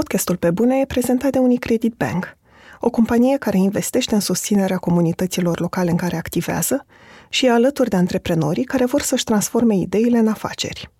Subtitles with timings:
[0.00, 2.36] Podcastul Pe Bune e prezentat de Unicredit Bank,
[2.80, 6.86] o companie care investește în susținerea comunităților locale în care activează
[7.28, 10.90] și e alături de antreprenorii care vor să-și transforme ideile în afaceri.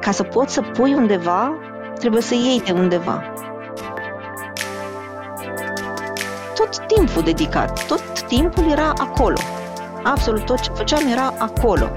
[0.00, 1.52] Ca să poți să pui undeva,
[1.98, 3.22] trebuie să iei de undeva.
[6.54, 9.38] Tot timpul dedicat, tot timpul era acolo.
[10.02, 11.90] Absolut tot ce făceam era acolo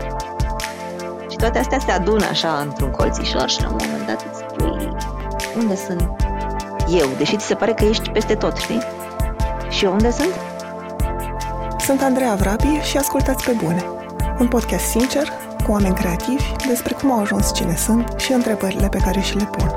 [1.39, 4.89] toate astea se adună așa într-un colțișor și la un moment dat îți spui
[5.57, 6.11] unde sunt
[6.89, 8.81] eu, deși ți se pare că ești peste tot, știi?
[9.69, 10.33] Și eu unde sunt?
[11.79, 13.85] Sunt Andreea Vrabie și ascultați pe bune.
[14.39, 15.27] Un podcast sincer,
[15.65, 19.43] cu oameni creativi, despre cum au ajuns cine sunt și întrebările pe care și le
[19.43, 19.75] pun.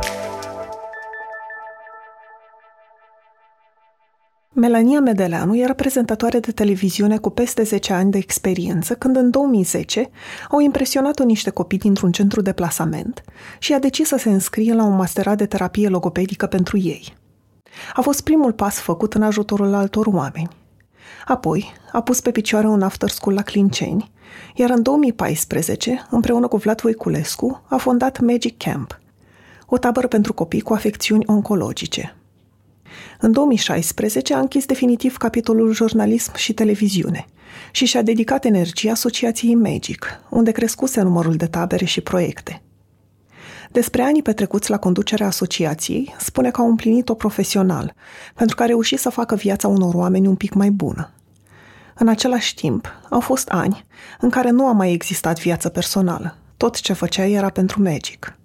[4.54, 10.10] Melania Medeleanu era prezentatoare de televiziune cu peste 10 ani de experiență când în 2010
[10.50, 13.22] au impresionat-o niște copii dintr-un centru de plasament
[13.58, 17.14] și a decis să se înscrie la un masterat de terapie logopedică pentru ei.
[17.94, 20.48] A fost primul pas făcut în ajutorul altor oameni.
[21.26, 24.10] Apoi a pus pe picioare un after school la Clinceni,
[24.54, 29.00] iar în 2014, împreună cu Vlad Voiculescu, a fondat Magic Camp,
[29.66, 32.16] o tabără pentru copii cu afecțiuni oncologice–
[33.20, 37.26] în 2016 a închis definitiv capitolul jurnalism și televiziune
[37.70, 42.62] și și-a dedicat energia asociației Magic, unde crescuse numărul de tabere și proiecte.
[43.70, 47.94] Despre anii petrecuți la conducerea asociației, spune că a împlinit-o profesional,
[48.34, 51.10] pentru că a reușit să facă viața unor oameni un pic mai bună.
[51.94, 53.84] În același timp, au fost ani
[54.20, 56.36] în care nu a mai existat viață personală.
[56.56, 58.36] Tot ce făcea era pentru Magic–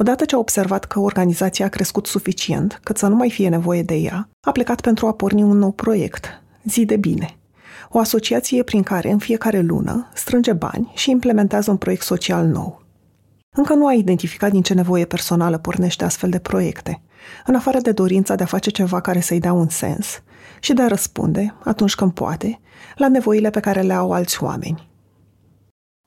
[0.00, 3.82] Odată ce a observat că organizația a crescut suficient cât să nu mai fie nevoie
[3.82, 7.36] de ea, a plecat pentru a porni un nou proiect, Zi de Bine,
[7.88, 12.82] o asociație prin care în fiecare lună strânge bani și implementează un proiect social nou.
[13.56, 17.02] Încă nu a identificat din ce nevoie personală pornește astfel de proiecte,
[17.46, 20.22] în afară de dorința de a face ceva care să-i dea un sens
[20.60, 22.60] și de a răspunde, atunci când poate,
[22.94, 24.87] la nevoile pe care le au alți oameni.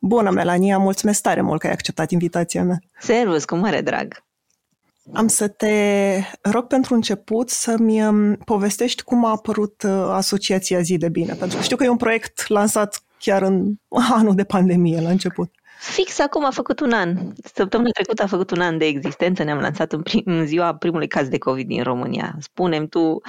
[0.03, 2.79] Bună, Melania, mulțumesc tare mult că ai acceptat invitația mea.
[2.99, 4.23] Servus, cu mare drag.
[5.13, 5.75] Am să te
[6.41, 11.57] rog pentru început să-mi um, povestești cum a apărut uh, Asociația Zi de Bine, pentru
[11.57, 13.73] că știu că e un proiect lansat chiar în
[14.19, 15.51] anul de pandemie, la început.
[15.79, 17.17] Fix acum a făcut un an.
[17.53, 19.43] Săptămâna trecută a făcut un an de existență.
[19.43, 22.35] Ne-am lansat în, prim, în ziua primului caz de COVID din România.
[22.39, 23.21] Spunem tu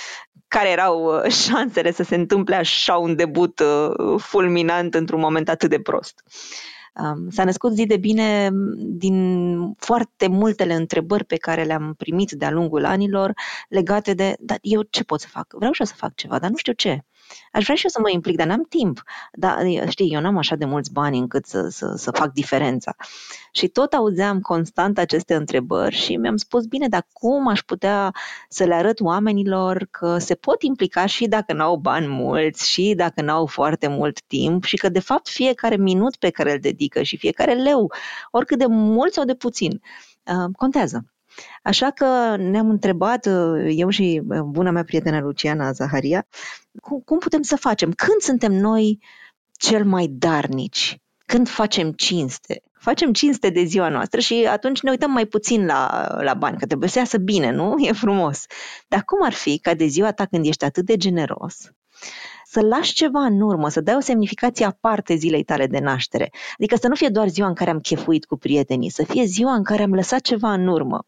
[0.52, 5.70] care erau uh, șansele să se întâmple așa un debut uh, fulminant într-un moment atât
[5.70, 6.22] de prost.
[6.94, 9.16] Um, s-a născut zi de bine din
[9.78, 13.32] foarte multele întrebări pe care le-am primit de-a lungul anilor
[13.68, 15.46] legate de, dar eu ce pot să fac?
[15.56, 17.04] Vreau și eu să fac ceva, dar nu știu ce.
[17.52, 19.02] Aș vrea și eu să mă implic, dar n-am timp.
[19.32, 22.96] Dar știi, eu n-am așa de mulți bani încât să, să, să fac diferența.
[23.52, 28.14] Și tot auzeam constant aceste întrebări și mi-am spus, bine, dar cum aș putea
[28.48, 33.22] să le arăt oamenilor că se pot implica și dacă n-au bani mulți și dacă
[33.22, 37.16] n-au foarte mult timp și că, de fapt, fiecare minut pe care îl dedică și
[37.16, 37.92] fiecare leu,
[38.30, 39.80] oricât de mult sau de puțin,
[40.24, 41.11] uh, contează.
[41.62, 46.26] Așa că ne-am întrebat, uh, eu și uh, buna mea prietenă Luciana Zaharia,
[46.80, 47.92] cum, cum putem să facem?
[47.92, 48.98] Când suntem noi
[49.52, 51.00] cel mai darnici?
[51.26, 52.62] Când facem cinste?
[52.72, 56.66] Facem cinste de ziua noastră și atunci ne uităm mai puțin la, la bani, că
[56.66, 57.74] trebuie să iasă bine, nu?
[57.88, 58.44] E frumos.
[58.88, 61.56] Dar cum ar fi ca de ziua ta când ești atât de generos,
[62.44, 66.30] să lași ceva în urmă, să dai o semnificație aparte zilei tale de naștere.
[66.58, 69.54] Adică să nu fie doar ziua în care am chefuit cu prietenii, să fie ziua
[69.54, 71.06] în care am lăsat ceva în urmă.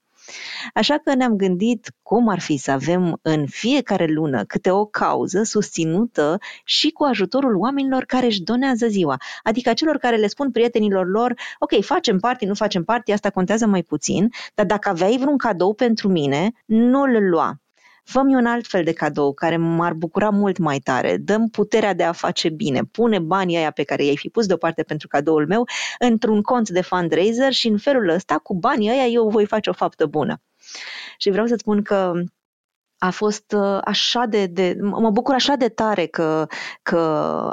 [0.74, 5.42] Așa că ne-am gândit cum ar fi să avem în fiecare lună câte o cauză
[5.42, 9.16] susținută și cu ajutorul oamenilor care își donează ziua.
[9.42, 13.66] Adică celor care le spun prietenilor lor, ok, facem party, nu facem party, asta contează
[13.66, 17.63] mai puțin, dar dacă aveai vreun cadou pentru mine, nu-l lua
[18.04, 22.02] fă-mi un alt fel de cadou care m-ar bucura mult mai tare, dăm puterea de
[22.02, 25.64] a face bine, pune banii aia pe care i-ai fi pus deoparte pentru cadoul meu
[25.98, 29.72] într-un cont de fundraiser și în felul ăsta, cu banii aia, eu voi face o
[29.72, 30.42] faptă bună.
[31.18, 32.12] Și vreau să spun că
[33.04, 36.46] a fost uh, așa de, de mă bucur așa de tare că,
[36.82, 36.98] că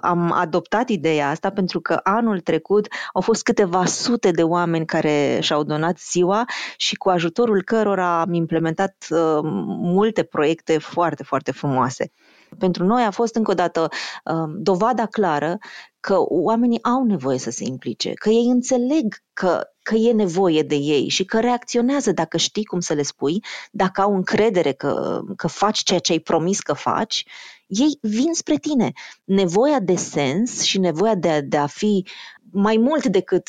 [0.01, 5.39] am adoptat ideea asta pentru că anul trecut au fost câteva sute de oameni care
[5.41, 6.45] și-au donat ziua
[6.77, 9.39] și cu ajutorul cărora am implementat uh,
[9.81, 12.11] multe proiecte foarte, foarte frumoase.
[12.57, 13.89] Pentru noi a fost încă o dată
[14.25, 15.57] uh, dovada clară
[15.99, 20.75] că oamenii au nevoie să se implice, că ei înțeleg că, că e nevoie de
[20.75, 25.47] ei și că reacționează dacă știi cum să le spui, dacă au încredere că, că
[25.47, 27.25] faci ceea ce ai promis că faci,
[27.67, 28.91] ei vin spre tine.
[29.23, 32.05] Nevoia de sens și nevoia de a, de a fi
[32.51, 33.47] mai mult decât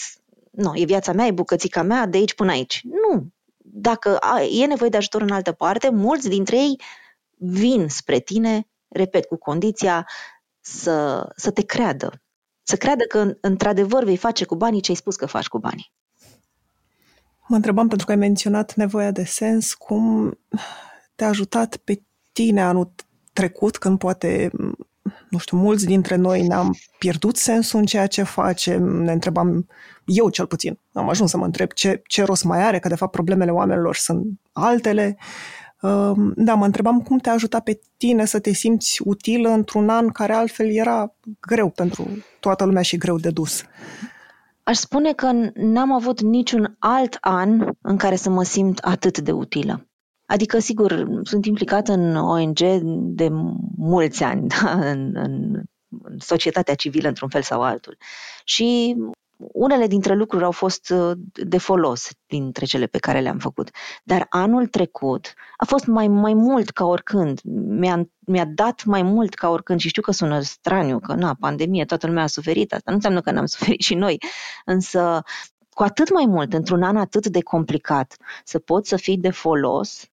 [0.52, 2.82] nu, e viața mea, e bucățica mea, de aici până aici.
[2.84, 3.26] Nu.
[3.56, 4.18] Dacă
[4.60, 6.80] e nevoie de ajutor în altă parte, mulți dintre ei
[7.36, 10.06] vin spre tine, repet, cu condiția
[10.60, 12.22] să, să te creadă.
[12.62, 15.92] Să creadă că într-adevăr vei face cu banii ce ai spus că faci cu banii.
[17.46, 20.38] Mă întrebam, pentru că ai menționat nevoia de sens, cum
[21.14, 22.02] te-a ajutat pe
[22.32, 22.92] tine anul
[23.32, 24.50] trecut, când poate,
[25.28, 29.66] nu știu, mulți dintre noi ne-am pierdut sensul în ceea ce facem, ne întrebam,
[30.04, 32.94] eu cel puțin, am ajuns să mă întreb ce, ce rost mai are, că de
[32.94, 35.16] fapt problemele oamenilor sunt altele.
[35.82, 40.08] Ehm, da, mă întrebam cum te-a ajutat pe tine să te simți utilă într-un an
[40.08, 42.08] care altfel era greu pentru
[42.40, 43.62] toată lumea și greu de dus.
[44.62, 49.32] Aș spune că n-am avut niciun alt an în care să mă simt atât de
[49.32, 49.86] utilă.
[50.26, 52.58] Adică, sigur, sunt implicată în ONG
[53.14, 53.28] de
[53.76, 54.70] mulți ani, da?
[54.70, 55.62] în, în,
[56.02, 57.96] în societatea civilă, într-un fel sau altul.
[58.44, 58.96] Și
[59.52, 63.70] unele dintre lucruri au fost uh, de folos dintre cele pe care le-am făcut.
[64.04, 67.40] Dar anul trecut a fost mai, mai mult ca oricând.
[67.66, 71.84] Mi-a, mi-a dat mai mult ca oricând și știu că sună straniu, că na, pandemie,
[71.84, 72.72] toată lumea a suferit.
[72.72, 74.18] Asta nu înseamnă că n-am suferit și noi.
[74.64, 75.22] Însă,
[75.70, 80.04] cu atât mai mult, într-un an atât de complicat, să poți să fii de folos,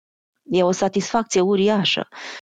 [0.43, 2.07] e o satisfacție uriașă.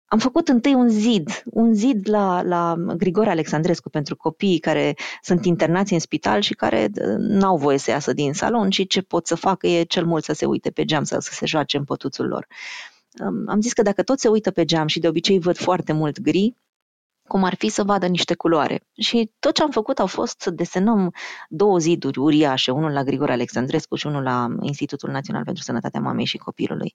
[0.09, 5.45] Am făcut întâi un zid, un zid la, la Grigore Alexandrescu pentru copiii care sunt
[5.45, 6.89] internați în spital și care
[7.19, 10.33] n-au voie să iasă din salon și ce pot să facă e cel mult să
[10.33, 12.47] se uite pe geam sau să se joace în pătuțul lor.
[13.47, 16.21] Am zis că dacă tot se uită pe geam și de obicei văd foarte mult
[16.21, 16.55] gri,
[17.27, 18.83] cum ar fi să vadă niște culoare.
[18.95, 21.15] Și tot ce am făcut a fost să desenăm
[21.49, 26.25] două ziduri uriașe, unul la Grigore Alexandrescu și unul la Institutul Național pentru Sănătatea Mamei
[26.25, 26.95] și Copilului.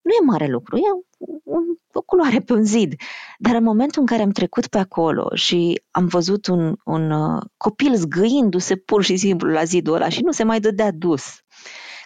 [0.00, 1.04] Nu e mare lucru, e
[1.44, 2.94] un, o culoare pe un zid.
[3.38, 7.42] Dar în momentul în care am trecut pe acolo și am văzut un, un uh,
[7.56, 11.24] copil zgâindu-se pur și simplu la zidul ăla și nu se mai dădea dus,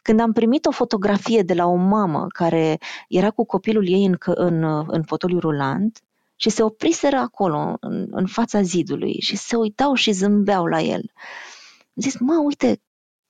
[0.02, 4.16] când am primit o fotografie de la o mamă care era cu copilul ei în,
[4.18, 6.02] în, în fotoliu rulant
[6.36, 11.02] și se opriseră acolo, în, în fața zidului și se uitau și zâmbeau la el.
[11.80, 12.82] Am zis, mă, uite,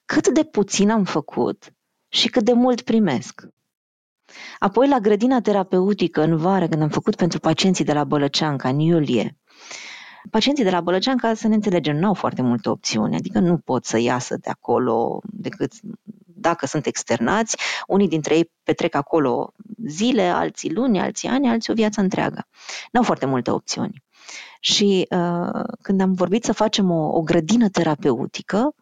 [0.04, 1.74] cât de puțin am făcut
[2.08, 3.46] și cât de mult primesc.
[4.58, 8.78] Apoi la grădina terapeutică în vară, când am făcut pentru pacienții de la Bălăceanca, în
[8.78, 9.38] iulie,
[10.30, 13.84] Pacienții de la Bălăceanca, să ne înțelegem, nu au foarte multe opțiuni, adică nu pot
[13.84, 15.72] să iasă de acolo decât
[16.24, 17.56] dacă sunt externați.
[17.86, 19.52] Unii dintre ei petrec acolo
[19.86, 22.46] zile, alții luni, alții ani, alții o viață întreagă.
[22.92, 24.02] Nu au foarte multe opțiuni.
[24.60, 28.74] Și uh, când am vorbit să facem o, o grădină terapeutică,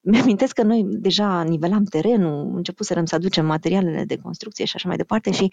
[0.00, 4.96] mi-amintesc că noi deja nivelam terenul, începuserăm să aducem materialele de construcție și așa mai
[4.96, 5.52] departe și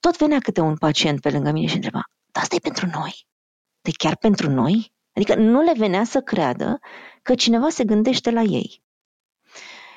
[0.00, 2.02] tot venea câte un pacient pe lângă mine și întreba,
[2.32, 3.26] dar asta e pentru noi?
[3.80, 4.92] De chiar pentru noi?
[5.12, 6.78] Adică nu le venea să creadă
[7.22, 8.82] că cineva se gândește la ei.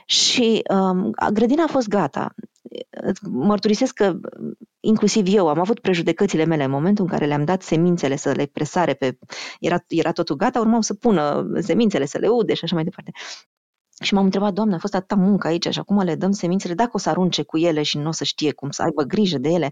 [0.05, 2.33] Și um, grădina a fost gata.
[3.21, 4.19] Mărturisesc că
[4.79, 8.45] inclusiv eu am avut prejudecățile mele în momentul în care le-am dat semințele să le
[8.45, 9.17] presare pe...
[9.59, 13.11] Era, era totul gata, urmau să pună semințele, să le ude și așa mai departe.
[14.01, 16.89] Și m-am întrebat, Doamne, a fost atâta muncă aici și acum le dăm semințele, dacă
[16.93, 19.49] o să arunce cu ele și nu o să știe cum să aibă grijă de
[19.49, 19.71] ele.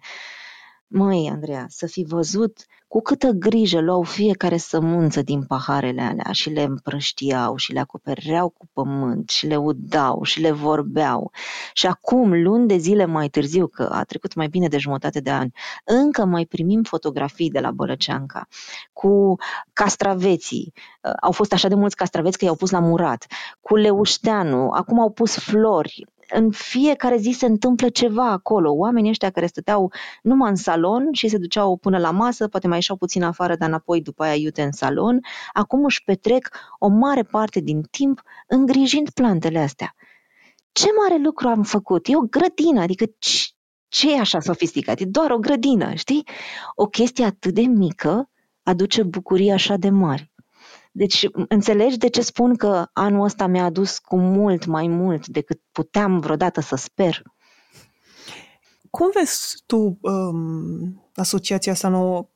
[0.91, 6.49] Măi, Andreea, să fi văzut cu câtă grijă luau fiecare sămânță din paharele alea și
[6.49, 11.31] le împrăștiau și le acopereau cu pământ și le udau și le vorbeau.
[11.73, 15.29] Și acum, luni de zile mai târziu, că a trecut mai bine de jumătate de
[15.29, 15.51] ani,
[15.85, 18.47] încă mai primim fotografii de la Bălăceanca
[18.93, 19.35] cu
[19.73, 20.73] castraveții.
[21.21, 23.25] Au fost așa de mulți castraveți că i-au pus la murat.
[23.61, 28.71] Cu leușteanu, acum au pus flori în fiecare zi se întâmplă ceva acolo.
[28.71, 32.75] Oamenii ăștia care stăteau numai în salon și se duceau până la masă, poate mai
[32.75, 35.19] ieșeau puțin afară, dar înapoi după aia iute în salon,
[35.53, 39.95] acum își petrec o mare parte din timp îngrijind plantele astea.
[40.71, 42.07] Ce mare lucru am făcut?
[42.07, 43.05] E o grădină, adică
[43.87, 44.99] ce e așa sofisticat?
[44.99, 46.27] E doar o grădină, știi?
[46.75, 48.29] O chestie atât de mică
[48.63, 50.31] aduce bucurii așa de mari.
[50.99, 55.61] Deci înțelegi de ce spun că anul ăsta mi-a adus cu mult mai mult decât
[55.71, 57.23] puteam vreodată să sper.
[58.89, 62.29] Cum vezi tu um, asociația asta nouă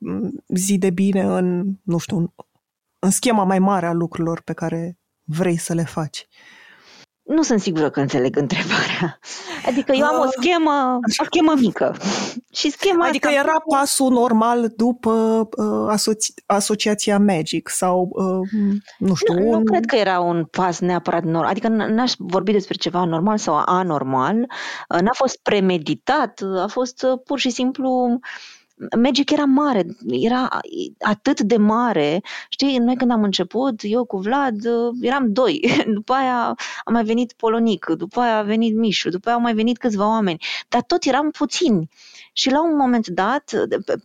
[0.48, 2.28] zi de bine în, nu știu, în,
[2.98, 6.28] în schema mai mare a lucrurilor pe care vrei să le faci?
[7.24, 9.18] Nu sunt sigură că înțeleg întrebarea.
[9.66, 10.28] Adică eu am o ah.
[10.40, 11.96] schemă, o schemă mică.
[12.52, 18.48] Și schema adică asta era pasul normal după uh, asoci- asociația Magic sau, uh,
[18.98, 19.34] nu știu...
[19.34, 19.58] Nu, un...
[19.58, 21.50] nu cred că era un pas neapărat normal.
[21.50, 24.36] Adică n-aș vorbi despre ceva normal sau anormal.
[24.88, 28.18] Uh, n-a fost premeditat, a fost uh, pur și simplu
[28.96, 30.48] Magic era mare, era
[31.00, 32.20] atât de mare.
[32.48, 34.56] Știi, noi când am început, eu cu Vlad,
[35.00, 35.60] eram doi.
[35.94, 39.54] După aia a mai venit Polonic, după aia a venit Mișu, după aia au mai
[39.54, 40.44] venit câțiva oameni.
[40.68, 41.88] Dar tot eram puțini.
[42.32, 43.50] Și la un moment dat,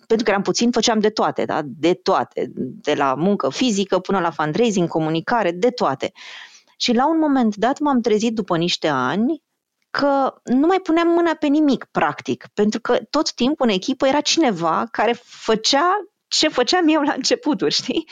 [0.07, 1.61] pentru că eram puțin, făceam de toate, da?
[1.65, 6.11] de toate, de la muncă fizică până la fundraising, comunicare, de toate.
[6.77, 9.43] Și la un moment dat m-am trezit după niște ani
[9.89, 14.21] că nu mai puneam mâna pe nimic, practic, pentru că tot timpul în echipă era
[14.21, 18.07] cineva care făcea ce făceam eu la începuturi, știi?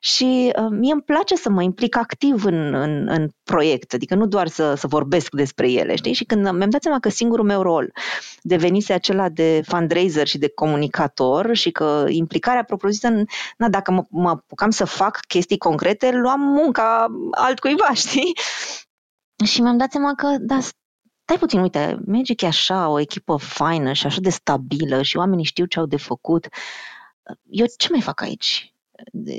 [0.00, 4.26] Și uh, mie îmi place să mă implic activ în, în, în proiect, adică nu
[4.26, 6.12] doar să, să vorbesc despre ele, știi?
[6.12, 7.92] Și când mi-am dat seama că singurul meu rol
[8.42, 13.08] devenise acela de fundraiser și de comunicator și că implicarea propriu-zisă,
[13.56, 18.32] na, dacă mă, mă apucam să fac chestii concrete, luam munca altcuiva, știi?
[19.44, 20.58] Și mi-am dat seama că, da,
[21.24, 25.44] stai puțin, uite, Magic e așa, o echipă faină și așa de stabilă și oamenii
[25.44, 26.48] știu ce au de făcut.
[27.50, 28.74] Eu ce mai fac aici?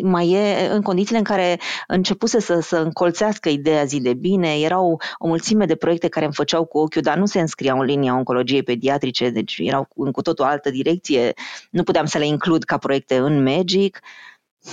[0.04, 5.02] mai e în condițiile în care începuse să, să încolțească ideea zi de bine, erau
[5.18, 8.16] o mulțime de proiecte care îmi făceau cu ochiul, dar nu se înscriau în linia
[8.16, 11.34] oncologiei pediatrice, deci erau în cu totul altă direcție,
[11.70, 14.00] nu puteam să le includ ca proiecte în Magic.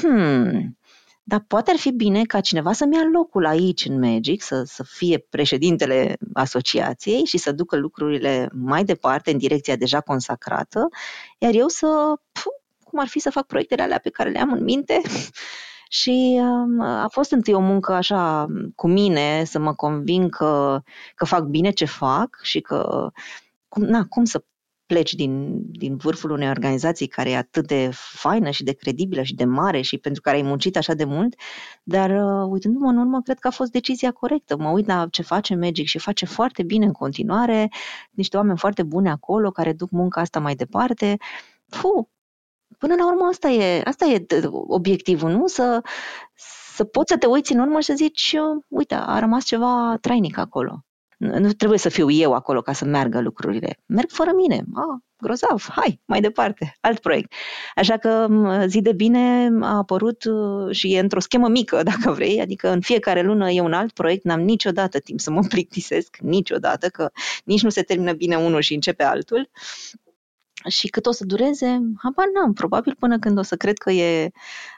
[0.00, 0.78] Hmm,
[1.32, 4.82] dar poate ar fi bine ca cineva să-mi ia locul aici în Magic, să, să
[4.82, 10.88] fie președintele asociației și să ducă lucrurile mai departe în direcția deja consacrată,
[11.38, 11.86] iar eu să,
[12.32, 12.52] puh,
[12.84, 15.00] cum ar fi să fac proiectele alea pe care le am în minte.
[15.88, 20.82] Și um, a fost întâi o muncă așa cu mine, să mă convin că,
[21.14, 23.10] că fac bine ce fac și că
[23.68, 24.44] cum, na, cum să
[24.92, 29.34] pleci din, din vârful unei organizații care e atât de faină și de credibilă și
[29.34, 31.34] de mare și pentru care ai muncit așa de mult,
[31.82, 34.56] dar uh, uitându-mă în urmă, cred că a fost decizia corectă.
[34.56, 37.68] Mă uit la ce face Magic și face foarte bine în continuare,
[38.10, 41.16] niște oameni foarte buni acolo care duc munca asta mai departe.
[41.68, 42.06] Puh,
[42.78, 45.46] până la urmă asta e, asta e obiectivul, nu?
[45.46, 45.82] Să,
[46.74, 48.36] să poți să te uiți în urmă și să zici,
[48.68, 50.84] uite, a rămas ceva trainic acolo.
[51.22, 53.78] Nu trebuie să fiu eu acolo ca să meargă lucrurile.
[53.86, 54.54] Merg fără mine.
[54.54, 57.32] Ah, grozav, hai, mai departe, alt proiect.
[57.74, 58.28] Așa că
[58.66, 62.80] zi de bine a apărut uh, și e într-o schemă mică, dacă vrei, adică în
[62.80, 67.10] fiecare lună e un alt proiect, n-am niciodată timp să mă plictisesc, niciodată, că
[67.44, 69.50] nici nu se termină bine unul și începe altul.
[70.68, 71.66] Și cât o să dureze,
[72.02, 74.30] habar n-am, probabil până când o să cred că e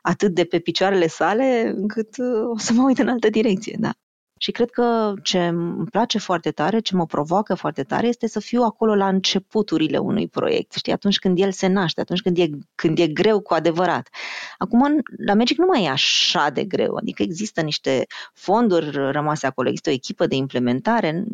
[0.03, 3.91] atât de pe picioarele sale, încât uh, o să mă uit în altă direcție, da.
[4.45, 8.41] Și cred că ce îmi place foarte tare, ce mă provoacă foarte tare, este să
[8.41, 12.49] fiu acolo la începuturile unui proiect, știi, atunci când el se naște, atunci când e,
[12.75, 14.09] când e greu cu adevărat.
[14.59, 19.69] Acum, la Magic nu mai e așa de greu, adică există niște fonduri rămase acolo,
[19.69, 21.25] există o echipă de implementare,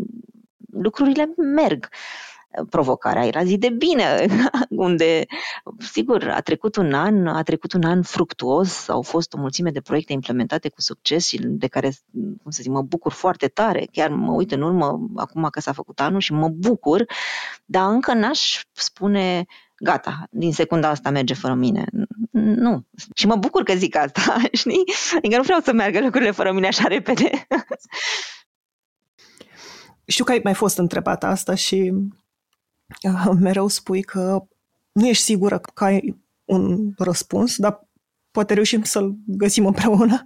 [0.72, 1.88] lucrurile merg
[2.70, 4.26] provocarea era zi de bine,
[4.70, 5.26] unde,
[5.78, 9.80] sigur, a trecut un an, a trecut un an fructuos, au fost o mulțime de
[9.80, 13.88] proiecte implementate cu succes și de care, cum să zic, mă bucur foarte tare.
[13.92, 17.04] Chiar mă uit în urmă, acum că s-a făcut anul și mă bucur,
[17.64, 21.84] dar încă n-aș spune gata, din secunda asta merge fără mine.
[22.30, 22.86] Nu.
[23.14, 24.84] Și mă bucur că zic asta, știi?
[25.16, 27.46] Adică nu vreau să meargă lucrurile fără mine așa repede.
[30.04, 31.92] Știu că ai mai fost întrebată asta și
[33.40, 34.42] mereu spui că
[34.92, 37.88] nu ești sigură că ai un răspuns, dar
[38.30, 40.22] poate reușim să-l găsim împreună.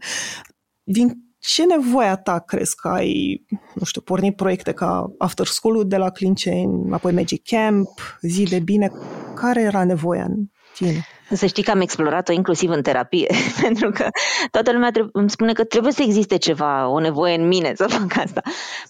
[0.83, 3.45] Din ce nevoia ta crezi că ai,
[3.75, 7.89] nu știu, pornit proiecte ca After School de la Clinceni, apoi Magic Camp,
[8.21, 8.93] Zi de Bine?
[9.35, 11.05] Care era nevoia în tine?
[11.35, 14.09] Să știi că am explorat-o inclusiv în terapie, pentru că
[14.51, 18.17] toată lumea îmi spune că trebuie să existe ceva, o nevoie în mine să fac
[18.25, 18.41] asta.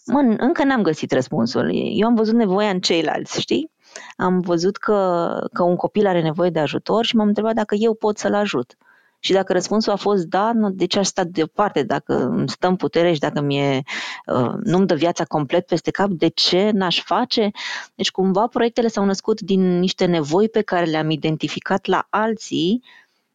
[0.07, 1.71] Mă, încă n-am găsit răspunsul.
[1.73, 3.71] Eu am văzut nevoia în ceilalți, știi?
[4.17, 7.95] Am văzut că, că un copil are nevoie de ajutor și m-am întrebat dacă eu
[7.95, 8.77] pot să-l ajut.
[9.25, 11.83] Și dacă răspunsul a fost da, nu, de ce aș sta deoparte?
[11.83, 13.83] Dacă îmi stă în putere și dacă mie,
[14.27, 17.51] uh, nu-mi dă viața complet peste cap, de ce n-aș face?
[17.95, 22.83] Deci cumva proiectele s-au născut din niște nevoi pe care le-am identificat la alții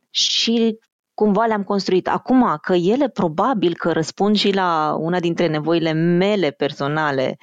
[0.09, 0.79] și
[1.13, 2.07] cumva le-am construit.
[2.07, 7.37] Acum că ele probabil că răspund și la una dintre nevoile mele personale,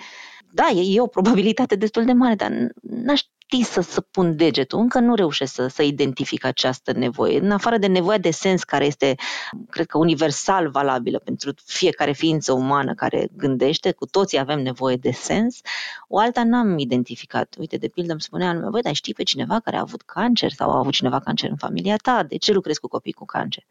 [0.52, 2.50] da, e, e o probabilitate destul de mare, dar
[2.82, 4.78] n-aș ști să, să pun degetul.
[4.78, 7.40] Încă nu reușesc să, să identific această nevoie.
[7.40, 9.14] În afară de nevoia de sens, care este,
[9.70, 15.10] cred că, universal valabilă pentru fiecare ființă umană care gândește, cu toții avem nevoie de
[15.10, 15.60] sens,
[16.08, 17.54] o alta n-am identificat.
[17.58, 20.50] Uite, de pildă îmi spunea lumea, băi, dar știi pe cineva care a avut cancer
[20.50, 22.22] sau a avut cineva cancer în familia ta?
[22.22, 23.66] De ce lucrezi cu copii cu cancer?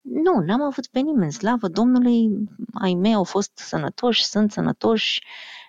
[0.00, 2.28] Nu, n-am avut pe nimeni, slavă Domnului,
[2.74, 5.22] ai mei au fost sănătoși, sunt sănătoși,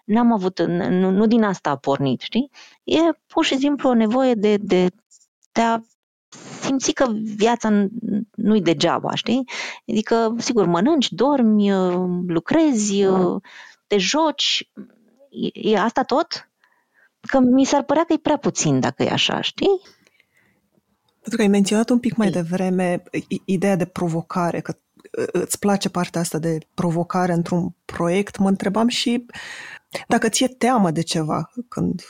[0.07, 2.51] n-am avut, nu, nu din asta a pornit, știi?
[2.83, 4.89] E pur și simplu o nevoie de, de
[5.57, 5.81] de a
[6.61, 7.87] simți că viața
[8.35, 9.49] nu-i degeaba, știi?
[9.87, 11.71] Adică, sigur, mănânci, dormi,
[12.27, 13.03] lucrezi,
[13.87, 14.71] te joci,
[15.29, 16.49] e, e asta tot?
[17.19, 19.81] Că mi s-ar părea că e prea puțin dacă e așa, știi?
[21.11, 23.03] Pentru că ai menționat un pic mai devreme
[23.45, 24.77] ideea de provocare, că
[25.31, 29.25] îți place partea asta de provocare într-un proiect, mă întrebam și
[30.08, 32.01] dacă ți-e teamă de ceva când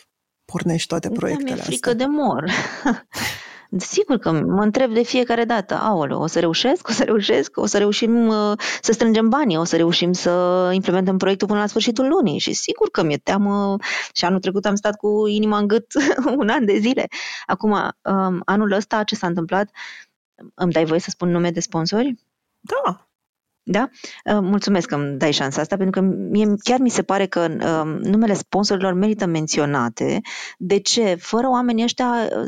[0.45, 1.65] pornești toate proiectele astea.
[1.67, 2.51] Mi-e frică de mor.
[3.77, 7.65] Sigur că mă întreb de fiecare dată, aoleu, o să reușesc, o să reușesc, o
[7.65, 12.07] să reușim uh, să strângem banii, o să reușim să implementăm proiectul până la sfârșitul
[12.07, 13.75] lunii și sigur că mi-e teamă
[14.13, 15.85] și anul trecut am stat cu inima în gât
[16.37, 17.07] un an de zile.
[17.45, 19.69] Acum, um, anul ăsta ce s-a întâmplat,
[20.53, 22.15] îmi dai voie să spun nume de sponsori?
[22.59, 23.06] Da,
[23.69, 23.89] da?
[24.25, 27.39] Uh, mulțumesc că îmi dai șansa asta, pentru că mie chiar mi se pare că
[27.49, 30.21] um, numele sponsorilor merită menționate.
[30.57, 31.15] De ce?
[31.19, 32.45] Fără oamenii ăștia, uh,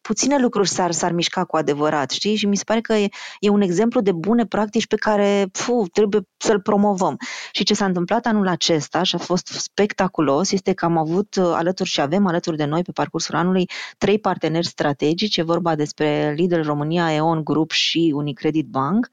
[0.00, 2.36] puține lucruri s-ar, s-ar mișca cu adevărat, știi?
[2.36, 3.08] Și mi se pare că e,
[3.40, 7.16] e un exemplu de bune practici pe care puh, trebuie să-l promovăm.
[7.52, 11.50] Și ce s-a întâmplat anul acesta și a fost spectaculos este că am avut uh,
[11.54, 16.34] alături și avem alături de noi pe parcursul anului trei parteneri strategici, e vorba despre
[16.36, 19.08] Lidl România, EON Group și Unicredit Bank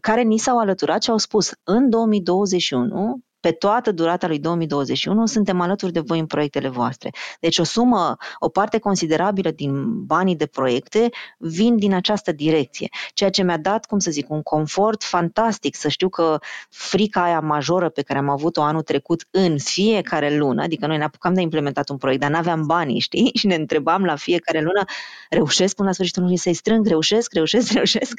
[0.00, 5.60] care ni s-au alăturat și au spus în 2021 pe toată durata lui 2021 suntem
[5.60, 7.10] alături de voi în proiectele voastre.
[7.40, 13.30] Deci o sumă, o parte considerabilă din banii de proiecte vin din această direcție, ceea
[13.30, 17.88] ce mi-a dat, cum să zic, un confort fantastic să știu că frica aia majoră
[17.88, 21.88] pe care am avut-o anul trecut în fiecare lună, adică noi ne apucam de implementat
[21.88, 23.30] un proiect, dar n-aveam banii, știi?
[23.38, 24.84] Și ne întrebam la fiecare lună,
[25.30, 28.18] reușesc până la sfârșitul lunii să-i strâng, reușesc, reușesc, reușesc,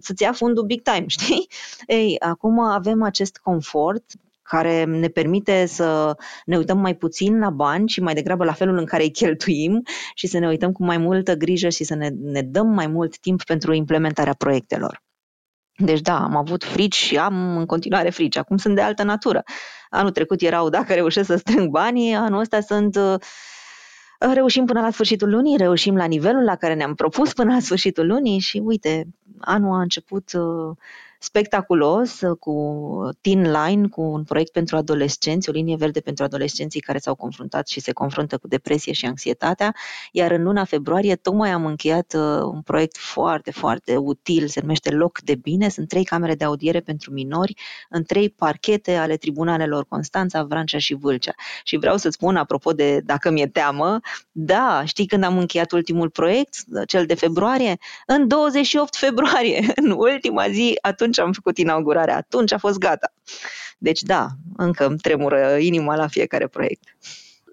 [0.00, 1.48] să-ți ia fundul big time, știi?
[1.86, 4.04] Ei, acum avem acest confort
[4.46, 8.78] care ne permite să ne uităm mai puțin la bani și mai degrabă la felul
[8.78, 9.82] în care îi cheltuim
[10.14, 13.18] și să ne uităm cu mai multă grijă și să ne, ne dăm mai mult
[13.18, 15.04] timp pentru implementarea proiectelor.
[15.76, 18.36] Deci da, am avut frici și am în continuare frici.
[18.36, 19.42] Acum sunt de altă natură.
[19.90, 23.14] Anul trecut erau dacă reușesc să strâng banii, anul ăsta sunt uh,
[24.18, 28.06] reușim până la sfârșitul lunii, reușim la nivelul la care ne-am propus până la sfârșitul
[28.06, 29.06] lunii și uite,
[29.40, 30.76] anul a început uh,
[31.26, 32.54] spectaculos uh, cu
[33.20, 37.68] Teen Line, cu un proiect pentru adolescenți, o linie verde pentru adolescenții care s-au confruntat
[37.68, 39.74] și se confruntă cu depresie și anxietatea,
[40.12, 44.90] iar în luna februarie tocmai am încheiat uh, un proiect foarte, foarte util, se numește
[44.90, 47.54] Loc de Bine, sunt trei camere de audiere pentru minori
[47.88, 51.34] în trei parchete ale tribunalelor Constanța, Vrancea și Vâlcea.
[51.64, 54.00] Și vreau să spun, apropo de dacă mi-e teamă,
[54.32, 56.54] da, știi când am încheiat ultimul proiect,
[56.86, 57.76] cel de februarie?
[58.06, 63.12] În 28 februarie, în ultima zi, atunci atunci am făcut inaugurarea, atunci a fost gata.
[63.78, 64.26] Deci da,
[64.56, 66.96] încă îmi tremură inima la fiecare proiect.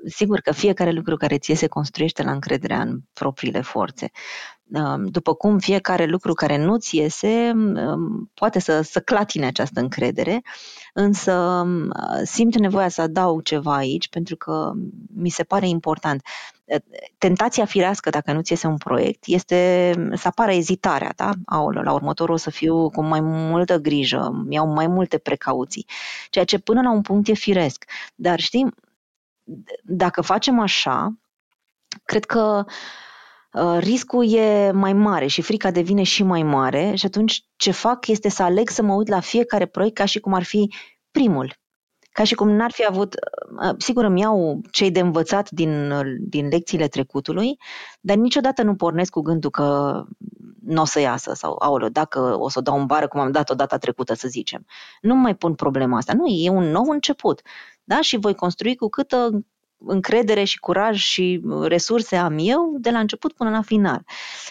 [0.05, 4.11] Sigur că fiecare lucru care ție se construiește la încrederea în propriile forțe.
[5.03, 7.53] După cum fiecare lucru care nu ți iese
[8.33, 10.41] poate să, să clatine această încredere,
[10.93, 11.65] însă
[12.23, 14.71] simt nevoia să adaug ceva aici pentru că
[15.15, 16.21] mi se pare important.
[17.17, 21.31] Tentația firească, dacă nu ți iese un proiect, este să apară ezitarea, da?
[21.45, 25.85] Aolă, la următorul o să fiu cu mai multă grijă, iau mai multe precauții,
[26.29, 27.85] ceea ce până la un punct e firesc.
[28.15, 28.65] Dar știi,
[29.84, 31.13] dacă facem așa,
[32.03, 32.65] cred că
[33.51, 38.08] uh, riscul e mai mare și frica devine și mai mare și atunci ce fac
[38.08, 40.73] este să aleg să mă uit la fiecare proiect ca și cum ar fi
[41.12, 41.62] primul.
[42.12, 43.15] Ca și cum n-ar fi avut,
[43.63, 47.58] uh, sigur îmi iau cei de învățat din, din lecțiile trecutului,
[48.01, 50.03] dar niciodată nu pornesc cu gândul că
[50.65, 53.32] nu o să iasă sau, aolă, dacă o să o dau în bară cum am
[53.32, 54.65] dat-o data trecută, să zicem.
[55.01, 56.13] Nu mai pun problema asta.
[56.13, 57.41] Nu, e un nou început.
[57.83, 58.01] Da?
[58.01, 59.45] Și voi construi cu câtă
[59.85, 64.05] încredere și curaj și resurse am eu de la început până la final.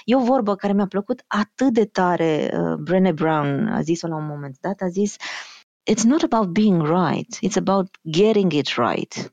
[0.05, 2.51] E o vorbă care mi-a plăcut atât de tare.
[2.55, 5.17] Uh, Brené Brown a zis-o la un moment dat, a zis
[5.91, 9.33] It's not about being right, it's about getting it right.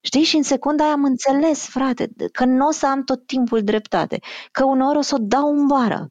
[0.00, 0.22] Știi?
[0.22, 4.18] Și în secunda aia am înțeles, frate, că nu o să am tot timpul dreptate,
[4.50, 6.08] că uneori o să o dau în bară,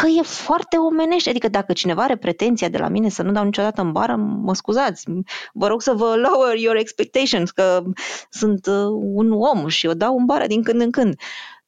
[0.00, 1.30] că e foarte omenește.
[1.30, 4.54] Adică dacă cineva are pretenția de la mine să nu dau niciodată în bară, mă
[4.54, 5.04] scuzați,
[5.52, 7.82] vă rog să vă lower your expectations, că
[8.30, 11.14] sunt uh, un om și o dau în bară din când în când.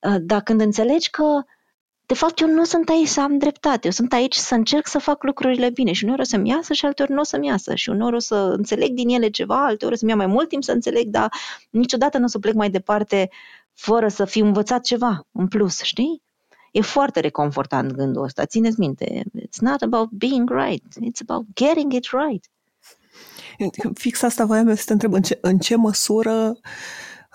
[0.01, 1.43] Uh, dar când înțelegi că
[2.07, 4.99] de fapt, eu nu sunt aici să am dreptate, eu sunt aici să încerc să
[4.99, 7.89] fac lucrurile bine și uneori o să-mi iasă și alteori nu o să-mi iasă și
[7.89, 10.73] uneori o să înțeleg din ele ceva, alteori o să-mi ia mai mult timp să
[10.73, 11.33] înțeleg, dar
[11.71, 13.31] niciodată nu o să plec mai departe
[13.73, 16.23] fără să fi învățat ceva în plus, știi?
[16.77, 19.23] E foarte reconfortant gândul ăsta, țineți minte.
[19.39, 22.51] It's not about being right, it's about getting it right.
[23.95, 26.59] Fix asta voiam să te întreb, în ce, în ce măsură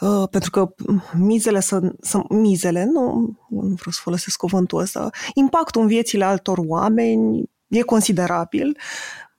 [0.01, 0.73] Uh, pentru că
[1.17, 6.57] mizele sunt, sunt mizele, nu, nu vreau să folosesc cuvântul ăsta, impactul în viețile altor
[6.67, 8.77] oameni e considerabil.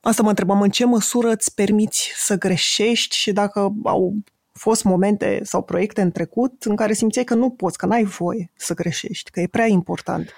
[0.01, 4.15] Asta mă întrebam, în ce măsură îți permiți să greșești și dacă au
[4.62, 8.53] fost momente sau proiecte în trecut în care simțeai că nu poți, că n-ai voie
[8.55, 10.31] să greșești, că e prea important.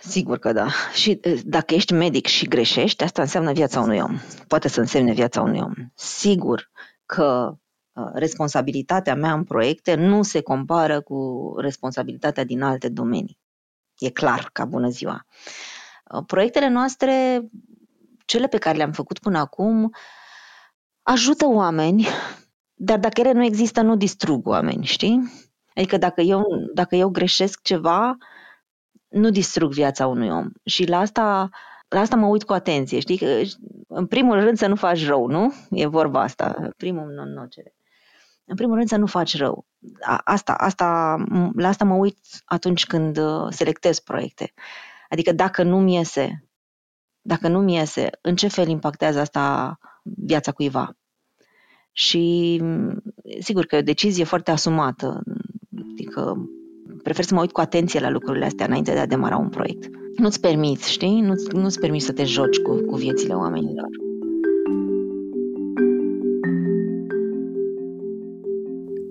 [0.00, 0.68] Sigur că da.
[0.92, 4.18] Și dacă ești medic și greșești, asta înseamnă viața unui om.
[4.48, 5.72] Poate să însemne viața unui om.
[5.94, 6.70] Sigur
[7.06, 7.56] că
[8.14, 13.38] responsabilitatea mea în proiecte nu se compară cu responsabilitatea din alte domenii.
[13.98, 15.26] E clar, ca bună ziua.
[16.26, 17.42] Proiectele noastre,
[18.24, 19.94] cele pe care le-am făcut până acum,
[21.02, 22.06] ajută oameni,
[22.84, 25.32] dar dacă ele nu există, nu distrug oameni, știi?
[25.74, 26.44] Adică dacă eu,
[26.74, 28.16] dacă eu greșesc ceva,
[29.08, 30.48] nu distrug viața unui om.
[30.64, 31.48] Și la asta,
[31.88, 33.18] la asta mă uit cu atenție, știi?
[33.18, 33.40] Că,
[33.88, 35.52] în primul rând să nu faci rău, nu?
[35.70, 37.74] E vorba asta, primul non-nocere.
[38.44, 39.66] În primul rând să nu faci rău.
[40.24, 41.16] Asta, asta,
[41.56, 44.52] la asta mă uit atunci când uh, selectez proiecte.
[45.08, 46.48] Adică dacă nu-mi iese,
[47.20, 50.96] dacă nu-mi iese, în ce fel impactează asta viața cuiva?
[51.96, 52.62] Și
[53.40, 55.22] sigur că e o decizie foarte asumată.
[55.92, 56.48] Adică
[57.02, 59.90] prefer să mă uit cu atenție la lucrurile astea înainte de a demara un proiect.
[60.16, 61.20] Nu-ți permiți, știi?
[61.20, 63.88] Nu-ți, nu-ți permiți să te joci cu, cu viețile oamenilor.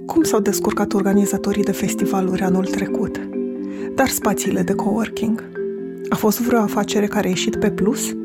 [0.05, 3.29] Cum s-au descurcat organizatorii de festivaluri anul trecut?
[3.95, 5.51] Dar spațiile de coworking?
[6.09, 8.15] A fost vreo afacere care a ieșit pe plus?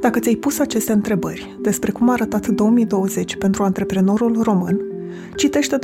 [0.00, 4.80] Dacă ți-ai pus aceste întrebări despre cum a arătat 2020 pentru antreprenorul român,
[5.36, 5.80] citește 24-7,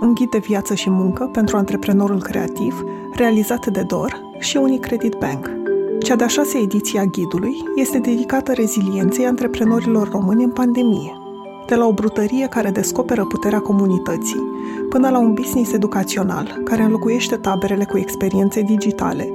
[0.00, 5.50] un ghid de viață și muncă pentru antreprenorul creativ, realizat de DOR și Unicredit Bank.
[5.98, 11.16] Cea de-a șasea ediție a ghidului este dedicată rezilienței antreprenorilor români în pandemie
[11.66, 14.42] de la o brutărie care descoperă puterea comunității,
[14.88, 19.32] până la un business educațional care înlocuiește taberele cu experiențe digitale.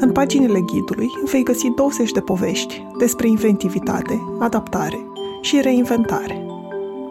[0.00, 4.98] În paginile ghidului vei găsi 20 de povești despre inventivitate, adaptare
[5.40, 6.46] și reinventare.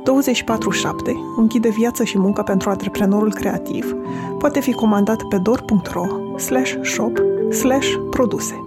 [0.03, 3.95] 24-7, un ghid de viață și muncă pentru antreprenorul creativ,
[4.39, 7.17] poate fi comandat pe dor.ro slash shop
[7.51, 8.61] slash produse.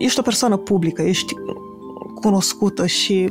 [0.00, 1.34] ești o persoană publică, ești
[2.14, 3.28] cunoscută și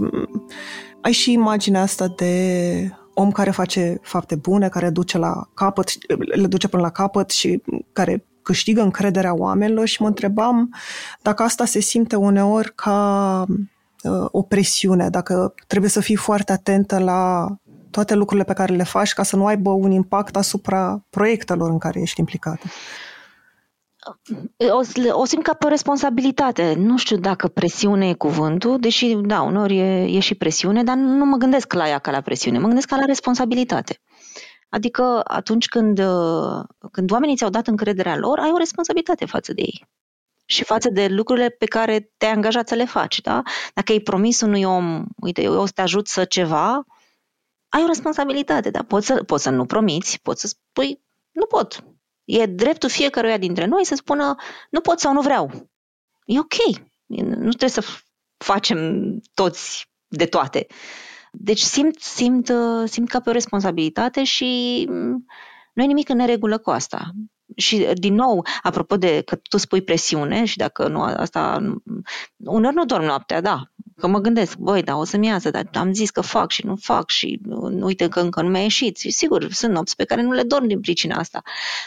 [1.01, 5.89] ai și imaginea asta de om care face fapte bune, care duce la capăt,
[6.35, 10.75] le duce până la capăt și care câștigă încrederea oamenilor și mă întrebam
[11.21, 13.45] dacă asta se simte uneori ca
[14.03, 17.47] uh, o presiune, dacă trebuie să fii foarte atentă la
[17.91, 21.77] toate lucrurile pe care le faci ca să nu aibă un impact asupra proiectelor în
[21.77, 22.67] care ești implicată
[24.71, 26.73] o, o simt ca pe o responsabilitate.
[26.77, 31.25] Nu știu dacă presiune e cuvântul, deși, da, uneori e, e și presiune, dar nu
[31.25, 34.01] mă gândesc la ea ca la presiune, mă gândesc ca la responsabilitate.
[34.69, 36.01] Adică atunci când,
[36.91, 39.87] când oamenii ți-au dat încrederea lor, ai o responsabilitate față de ei
[40.45, 43.21] și față de lucrurile pe care te-ai angajat să le faci.
[43.21, 43.41] Da?
[43.73, 46.85] Dacă ai promis unui om, uite, eu o să te ajut să ceva,
[47.69, 48.83] ai o responsabilitate, da?
[48.83, 51.83] Poți să, poți să nu promiți, poți să spui, nu pot,
[52.29, 54.35] E dreptul fiecăruia dintre noi să spună
[54.69, 55.69] nu pot sau nu vreau.
[56.25, 56.77] E ok.
[57.05, 57.83] Nu trebuie să
[58.37, 58.79] facem
[59.33, 60.67] toți de toate.
[61.31, 62.51] Deci simt, simt,
[62.85, 64.83] simt ca pe o responsabilitate și
[65.73, 67.11] nu e nimic în neregulă cu asta.
[67.55, 71.73] Și, din nou, apropo de că tu spui presiune și dacă nu asta...
[72.37, 73.61] Uneori nu dorm noaptea, da,
[73.99, 76.75] Că mă gândesc, băi, da, o să-mi iasă, dar am zis că fac și nu
[76.75, 77.41] fac și
[77.81, 78.97] uite că încă nu mi-a ieșit.
[78.97, 81.41] Și sigur, sunt nopți pe care nu le dorm din pricina asta.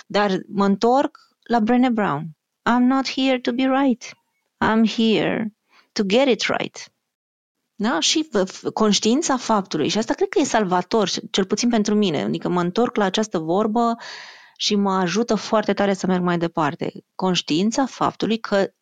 [0.07, 2.23] Dar mă întorc la Brené Brown.
[2.71, 4.05] I'm not here to be right.
[4.65, 5.55] I'm here
[5.93, 6.93] to get it right.
[7.75, 8.01] Da?
[8.01, 8.29] Și
[8.73, 12.97] conștiința faptului, și asta cred că e salvator, cel puțin pentru mine, adică mă întorc
[12.97, 13.97] la această vorbă
[14.57, 16.93] și mă ajută foarte tare să merg mai departe.
[17.15, 18.73] Conștiința faptului că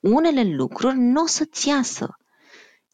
[0.00, 2.16] unele lucruri nu o să-ți iasă.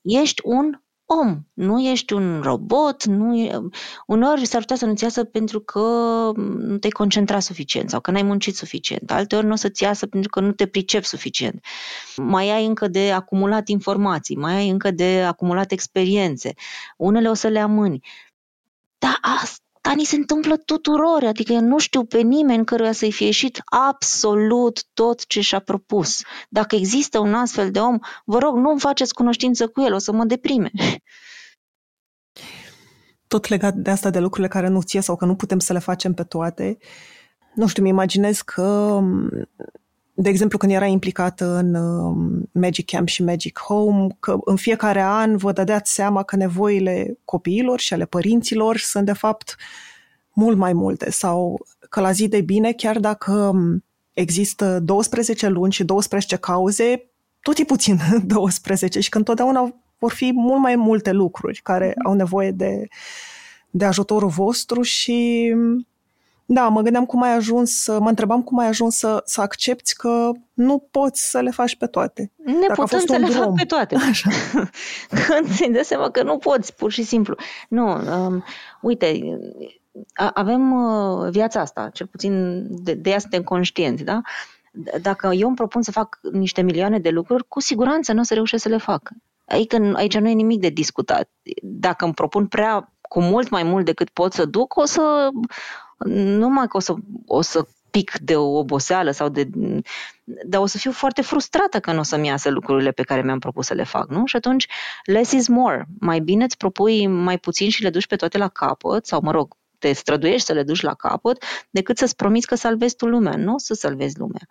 [0.02, 3.60] Ești un om, nu ești un robot, nu e...
[4.06, 5.80] uneori s-ar putea să nu-ți iasă pentru că
[6.36, 10.30] nu te-ai concentrat suficient sau că n-ai muncit suficient, alteori nu o să-ți iasă pentru
[10.30, 11.64] că nu te pricepi suficient.
[12.16, 16.54] Mai ai încă de acumulat informații, mai ai încă de acumulat experiențe,
[16.96, 18.00] unele o să le amâni.
[18.98, 23.12] Dar asta dar ni se întâmplă tuturor, adică eu nu știu pe nimeni căruia să-i
[23.12, 26.22] fie ieșit absolut tot ce și-a propus.
[26.48, 30.12] Dacă există un astfel de om, vă rog, nu-mi faceți cunoștință cu el, o să
[30.12, 30.70] mă deprime.
[33.26, 35.78] Tot legat de asta de lucrurile care nu ție sau că nu putem să le
[35.78, 36.78] facem pe toate,
[37.54, 39.00] nu știu, mi imaginez că
[40.14, 45.02] de exemplu, când era implicat în um, Magic Camp și Magic Home, că în fiecare
[45.02, 49.56] an vă dădeați seama că nevoile copiilor și ale părinților sunt, de fapt,
[50.32, 55.72] mult mai multe sau că la zi de bine, chiar dacă um, există 12 luni
[55.72, 61.12] și 12 cauze, tot e puțin 12 și că întotdeauna vor fi mult mai multe
[61.12, 62.06] lucruri care mm-hmm.
[62.06, 62.88] au nevoie de,
[63.70, 65.48] de ajutorul vostru și
[66.46, 70.30] da, mă gândeam cum ai ajuns, mă întrebam cum ai ajuns să, să accepti că
[70.52, 72.32] nu poți să le faci pe toate.
[72.36, 73.42] Ne Dacă putem să le drum.
[73.42, 73.96] fac pe toate.
[74.10, 74.30] Așa.
[75.08, 77.34] Când ți dai seama că nu poți, pur și simplu.
[77.68, 78.44] Nu, um,
[78.80, 79.38] uite,
[80.34, 84.20] avem uh, viața asta, cel puțin de, de ea suntem conștienți, da?
[85.02, 88.34] Dacă eu îmi propun să fac niște milioane de lucruri, cu siguranță nu o să
[88.34, 89.10] reușesc să le fac.
[89.44, 91.30] Aici, aici nu e nimic de discutat.
[91.62, 95.28] Dacă îmi propun prea cu mult mai mult decât pot să duc, o să
[96.04, 96.94] numai că o să,
[97.26, 99.48] o să pic de o oboseală sau de...
[100.24, 103.38] Dar o să fiu foarte frustrată că nu o să-mi iasă lucrurile pe care mi-am
[103.38, 104.26] propus să le fac, nu?
[104.26, 104.66] Și atunci,
[105.04, 105.86] less is more.
[106.00, 109.30] Mai bine îți propui mai puțin și le duci pe toate la capăt, sau mă
[109.30, 113.36] rog, te străduiești să le duci la capăt, decât să-ți promiți că salvezi tu lumea.
[113.36, 114.46] Nu o să salvezi lumea.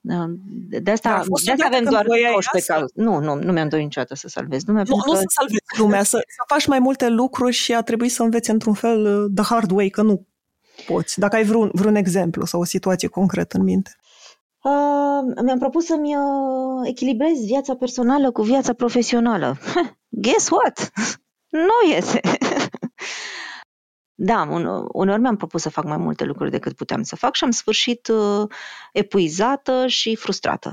[0.00, 2.92] De asta, da, de asta avem doar 12 cauze.
[2.94, 4.82] Nu, nu, nu mi-am dorit niciodată să salvez lumea.
[4.86, 5.18] Nu, nu că...
[5.18, 8.74] să salvezi lumea, să, să faci mai multe lucruri și a trebuit să înveți într-un
[8.74, 10.26] fel uh, the hard way, că nu
[10.86, 11.18] poți.
[11.18, 13.90] Dacă ai vreun, vreun exemplu sau o situație concretă în minte.
[14.62, 19.58] Uh, mi-am propus să-mi uh, echilibrez viața personală cu viața profesională.
[20.24, 20.90] Guess what?
[21.68, 22.20] nu iese.
[24.30, 27.44] da, un, uneori mi-am propus să fac mai multe lucruri decât puteam să fac și
[27.44, 28.48] am sfârșit uh,
[28.92, 30.72] epuizată și frustrată.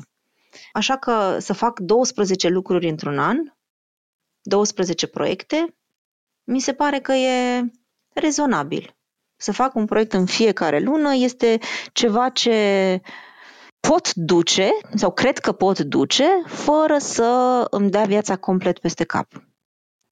[0.74, 3.38] Așa că să fac 12 lucruri într-un an,
[4.42, 5.76] 12 proiecte,
[6.44, 7.64] mi se pare că e
[8.14, 8.97] rezonabil.
[9.38, 11.58] Să fac un proiect în fiecare lună este
[11.94, 13.02] ceva ce
[13.80, 19.28] pot duce, sau cred că pot duce, fără să îmi dea viața complet peste cap.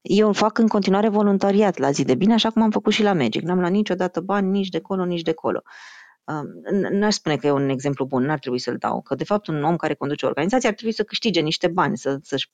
[0.01, 3.13] Eu fac în continuare voluntariat la zi de bine, așa cum am făcut și la
[3.13, 3.41] Magic.
[3.41, 5.61] N-am luat niciodată bani nici de acolo, nici de acolo.
[6.91, 9.01] N-aș spune că e un exemplu bun, n-ar trebui să-l dau.
[9.01, 11.97] Că, de fapt, un om care conduce o organizație ar trebui să câștige niște bani,
[11.97, 12.51] să, să-și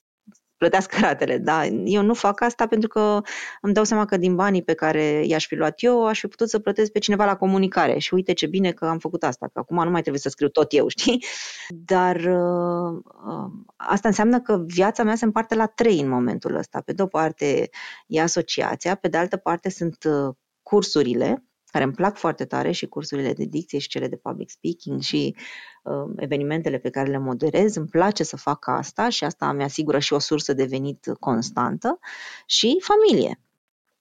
[0.62, 1.38] plătească ratele.
[1.38, 3.20] Da, eu nu fac asta pentru că
[3.60, 6.48] îmi dau seama că din banii pe care i-aș fi luat eu, aș fi putut
[6.48, 7.98] să plătesc pe cineva la comunicare.
[7.98, 10.48] Și uite ce bine că am făcut asta, că acum nu mai trebuie să scriu
[10.48, 11.24] tot eu, știi?
[11.68, 16.80] Dar uh, uh, asta înseamnă că viața mea se împarte la trei în momentul ăsta.
[16.84, 17.70] Pe de o parte
[18.06, 22.86] e asociația, pe de altă parte sunt uh, cursurile, care îmi plac foarte tare și
[22.86, 25.36] cursurile de dicție și cele de public speaking și
[25.82, 27.76] uh, evenimentele pe care le moderez.
[27.76, 31.98] Îmi place să fac asta și asta mi asigură și o sursă de venit constantă
[32.46, 33.40] și familie.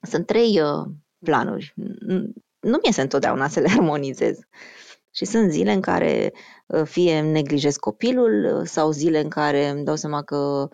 [0.01, 0.85] Sunt trei uh,
[1.19, 1.73] planuri.
[2.59, 4.39] Nu mi iese întotdeauna să le armonizez.
[5.11, 6.33] Și sunt zile în care
[6.65, 10.69] uh, fie îmi neglijez copilul uh, sau zile în care îmi dau seama că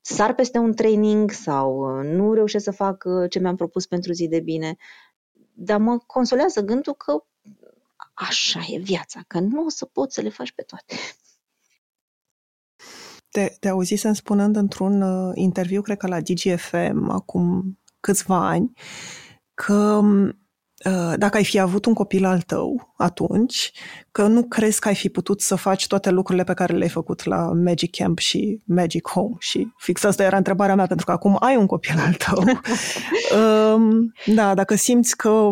[0.00, 4.28] sar peste un training sau uh, nu reușesc să fac ce mi-am propus pentru zi
[4.28, 4.76] de bine
[5.56, 7.24] dar mă consolează gândul că
[8.14, 10.94] așa e viața, că nu o să poți să le faci pe toate.
[13.28, 18.72] Te, te auzisem spunând într-un uh, interviu, cred că la DGFM, acum câțiva ani,
[19.54, 20.34] că Uh,
[21.16, 23.72] dacă ai fi avut un copil al tău atunci,
[24.12, 27.24] că nu crezi că ai fi putut să faci toate lucrurile pe care le-ai făcut
[27.24, 29.34] la Magic Camp și Magic Home.
[29.38, 32.44] Și fix asta era întrebarea mea, pentru că acum ai un copil al tău.
[33.36, 35.50] Um, da, dacă simți că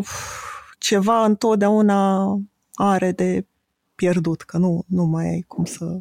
[0.78, 2.28] ceva întotdeauna
[2.74, 3.46] are de
[3.94, 5.98] pierdut, că nu, nu mai ai cum să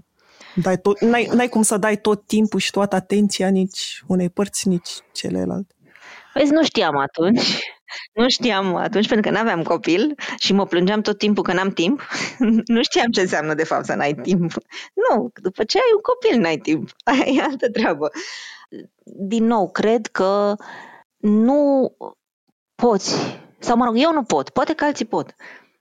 [0.55, 4.67] dai tot, n-ai, n-ai cum să dai tot timpul și toată atenția nici unei părți,
[4.67, 5.75] nici celelalte.
[6.33, 7.59] Păi nu știam atunci.
[8.13, 11.69] Nu știam atunci pentru că nu aveam copil și mă plângeam tot timpul că n-am
[11.69, 12.01] timp.
[12.75, 14.51] nu știam ce înseamnă de fapt să n-ai timp.
[15.09, 16.89] Nu, după ce ai un copil n-ai timp.
[17.03, 18.09] Aia e altă treabă.
[19.03, 20.55] Din nou, cred că
[21.17, 21.91] nu
[22.75, 23.15] poți,
[23.59, 25.35] sau mă rog, eu nu pot, poate că alții pot.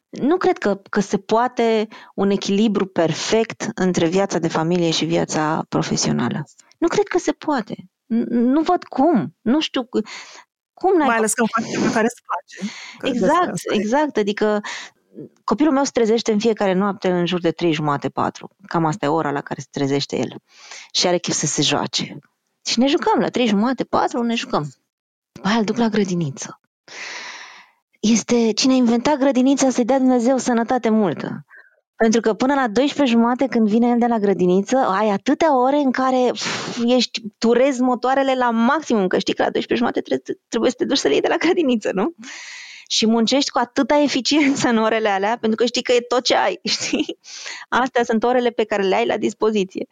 [0.09, 5.65] Nu cred că, că se poate un echilibru perfect între viața de familie și viața
[5.69, 6.45] profesională.
[6.79, 7.75] Nu cred că se poate.
[8.29, 9.37] Nu văd cum.
[9.41, 9.89] Nu știu.
[10.83, 12.73] Cum n-ai Mai ales că faci ceva care îți place.
[13.15, 14.17] Exact, exact.
[14.17, 14.61] Adică
[15.45, 18.51] copilul meu se trezește în fiecare noapte în jur de trei jumate, patru.
[18.67, 20.35] Cam asta e ora la care se trezește el.
[20.93, 22.19] Și are chef să se joace.
[22.65, 24.73] Și ne jucăm la trei jumate, patru, ne jucăm.
[25.43, 26.61] Mai îl duc la grădiniță.
[28.01, 31.45] Este cine a inventat grădinița să-i dea Dumnezeu sănătate multă.
[32.03, 35.77] Pentru că până la 12 jumate când vine el de la grădiniță, ai atâtea ore
[35.77, 40.39] în care pf, ești, turezi motoarele la maximum, că știi că la 12 jumate trebuie,
[40.49, 42.15] trebuie să te duci să le iei de la grădiniță, nu?
[42.89, 46.35] și muncești cu atâta eficiență în orele alea, pentru că știi că e tot ce
[46.37, 47.19] ai, știi?
[47.69, 49.87] Astea sunt orele pe care le ai la dispoziție.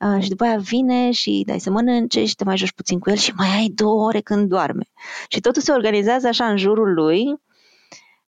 [0.00, 3.10] Uh, și după aia vine și dai să mănânce și te mai joci puțin cu
[3.10, 4.84] el și mai ai două ore când doarme.
[5.28, 7.24] Și totul se organizează așa în jurul lui,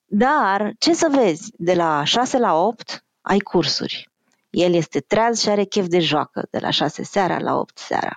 [0.04, 4.10] dar ce să vezi, de la 6 la 8 ai cursuri.
[4.50, 8.14] El este treaz și are chef de joacă de la 6 seara la 8 seara.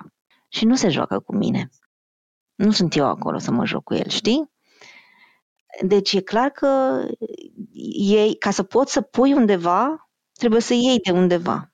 [0.47, 1.69] Și nu se joacă cu mine.
[2.55, 4.51] Nu sunt eu acolo să mă joc cu el, știi?
[5.81, 7.01] Deci e clar că
[7.93, 11.71] ei, ca să poți să pui undeva, trebuie să iei de undeva.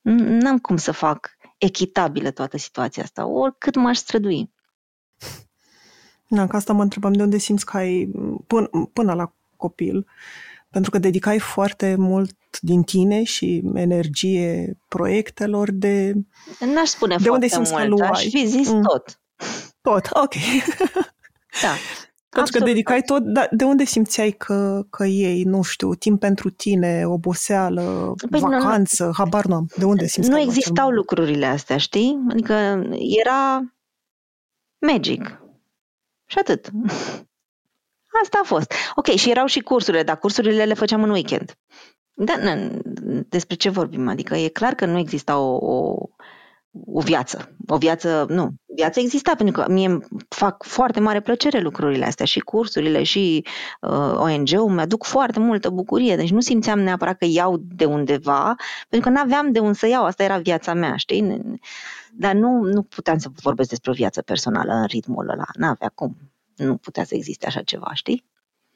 [0.00, 4.52] N-am cum să fac echitabilă toată situația asta, oricât m-aș strădui.
[6.28, 8.10] Da, că asta mă întrebam de unde simți că ai,
[8.46, 10.06] până, până la copil,
[10.70, 16.12] pentru că dedicai foarte mult din tine și energie proiectelor de...
[16.74, 18.08] N-aș spune de foarte unde simți mult, că luai?
[18.08, 18.82] aș fi zis mm.
[18.82, 19.20] tot.
[19.80, 20.34] Tot, ok.
[21.62, 21.74] Da.
[22.30, 26.50] Pentru că dedicai tot, dar de unde simțeai că, că ei, nu știu, timp pentru
[26.50, 29.66] tine, oboseală, păi vacanță, nu, habar nu am.
[29.76, 32.26] De unde simți Nu existau lucrurile astea, știi?
[32.30, 32.54] Adică
[33.20, 33.74] era
[34.86, 35.40] magic.
[36.26, 36.70] Și atât.
[38.22, 38.72] Asta a fost.
[38.94, 41.54] Ok, și erau și cursurile, dar cursurile le făceam în weekend.
[42.12, 42.34] Da,
[43.28, 44.08] despre ce vorbim?
[44.08, 45.94] Adică e clar că nu exista o, o,
[46.86, 47.56] o viață.
[47.66, 52.26] O viață, nu, viața exista pentru că mie îmi fac foarte mare plăcere lucrurile astea
[52.26, 53.44] și cursurile și
[53.80, 56.16] uh, ONG-ul mi-aduc foarte multă bucurie.
[56.16, 58.54] Deci nu simțeam neapărat că iau de undeva,
[58.88, 61.40] pentru că nu aveam de unde să iau, asta era viața mea, știi?
[62.12, 66.16] Dar nu, nu puteam să vorbesc despre o viață personală în ritmul ăla, n-avea cum.
[66.64, 68.24] Nu putea să existe așa ceva, știi?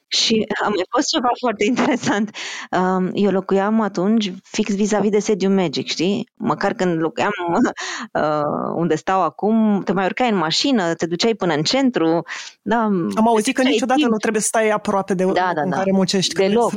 [0.06, 2.36] Și a mai fost ceva foarte interesant.
[2.70, 6.28] Um, eu locuiam atunci fix vis-a-vis de sediu Magic, știi?
[6.34, 7.30] Măcar când locuiam
[8.12, 12.22] uh, unde stau acum, te mai urcai în mașină, te duceai până în centru.
[12.62, 12.82] Da,
[13.14, 14.10] Am auzit că niciodată timp.
[14.10, 15.76] nu trebuie să stai aproape de da, da, în da.
[15.76, 16.34] care muncești.
[16.34, 16.72] Deloc.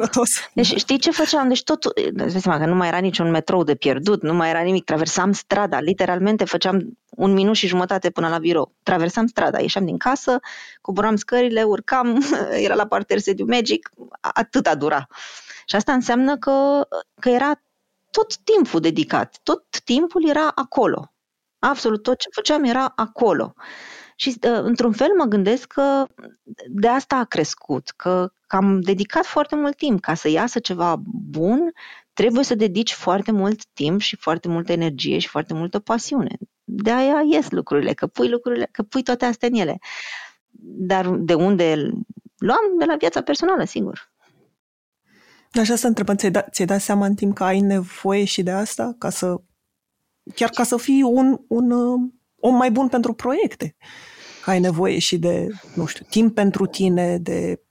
[0.54, 1.48] Deci știi ce făceam?
[1.48, 4.62] Deci tot, îți seama că nu mai era niciun metrou de pierdut, nu mai era
[4.62, 4.84] nimic.
[4.84, 8.76] Traversam strada, literalmente făceam un minut și jumătate până la birou.
[8.84, 10.40] Traversam strada, ieșeam din casă,
[10.82, 12.24] coboram scările, urcam,
[12.66, 13.90] era la parter sediu Magic,
[14.20, 15.08] atâta dura.
[15.66, 16.88] Și asta înseamnă că,
[17.20, 17.62] că era
[18.12, 21.12] tot timpul dedicat, tot timpul era acolo.
[21.60, 23.54] Absolut tot ce făceam era acolo.
[24.16, 26.06] Și uh, într-un fel mă gândesc că
[26.70, 30.02] de asta a crescut, că, că am dedicat foarte mult timp.
[30.02, 30.96] Ca să iasă ceva
[31.30, 31.72] bun,
[32.14, 36.38] trebuie să dedici foarte mult timp și foarte multă energie și foarte multă pasiune.
[36.70, 39.78] De aia ies lucrurile, că pui lucrurile, că pui toate astea în ele.
[40.60, 41.76] Dar de unde
[42.38, 42.78] luam?
[42.80, 44.12] De la viața personală, sigur.
[45.52, 48.52] Așa să întrebăm, ți-ai, da, ți-ai dat seama în timp că ai nevoie și de
[48.52, 48.96] asta?
[48.98, 49.42] Ca să,
[50.36, 52.00] chiar ca să fii un, un uh,
[52.36, 53.76] om mai bun pentru proiecte.
[54.44, 57.62] Că ai nevoie și de, nu știu, timp pentru tine, de...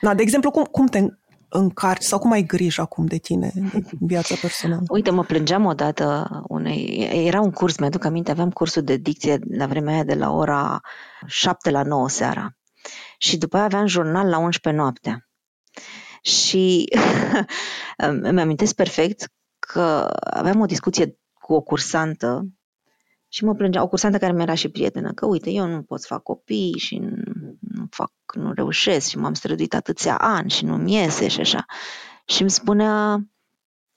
[0.00, 1.06] Na, de exemplu, cum, cum te
[1.50, 4.82] încarci sau cum ai grijă acum de tine în viața personală?
[4.88, 7.08] Uite, mă plângeam odată unei...
[7.26, 10.80] Era un curs, mi-aduc aminte, aveam cursul de dicție la vremea aia de la ora
[11.26, 12.56] 7 la 9 seara.
[13.18, 15.28] Și după aia aveam jurnal la 11 noaptea.
[16.22, 16.84] Și
[18.22, 22.46] îmi amintesc perfect că aveam o discuție cu o cursantă
[23.28, 26.00] și mă plângea, o cursantă care mi era și prietenă, că uite, eu nu pot
[26.00, 27.29] să fac copii și nu
[27.90, 31.64] fac, nu reușesc și m-am străduit atâția ani și nu-mi iese și așa.
[32.24, 33.24] Și îmi spunea,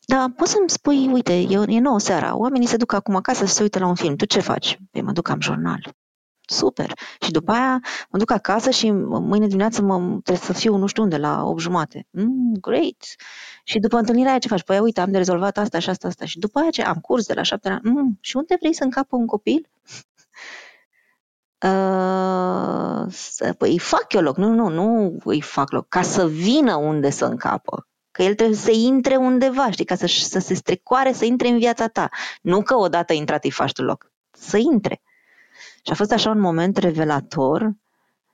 [0.06, 3.54] da, poți să-mi spui, uite, e, e nouă seara, oamenii se duc acum acasă să
[3.54, 4.80] se uită la un film, tu ce faci?
[4.92, 5.96] Păi mă duc, am jurnal.
[6.46, 6.94] Super.
[7.22, 7.80] Și după aia
[8.10, 11.60] mă duc acasă și mâine dimineață mă, trebuie să fiu nu știu unde, la 8
[11.60, 12.08] jumate.
[12.10, 13.06] Mm, great.
[13.64, 14.64] Și după întâlnirea aia ce faci?
[14.64, 16.26] Păi uite, am de rezolvat asta și asta, asta.
[16.26, 17.82] Și după aia ce am curs de la 7 ani.
[17.84, 19.70] Mm, și unde vrei să încapă un copil?
[21.64, 24.38] Uh, să, păi îi fac eu loc.
[24.38, 25.88] Nu, nu, nu îi fac loc.
[25.88, 27.88] Ca să vină unde să încapă.
[28.12, 31.58] Că el trebuie să intre undeva, știi, ca să, să se strecoare, să intre în
[31.58, 32.10] viața ta.
[32.42, 34.12] Nu că odată intrat îi faci tu loc.
[34.32, 35.02] Să intre.
[35.86, 37.72] Și a fost așa un moment revelator,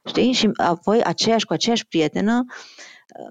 [0.06, 0.32] știi?
[0.32, 2.46] Și apoi aceeași cu aceeași prietenă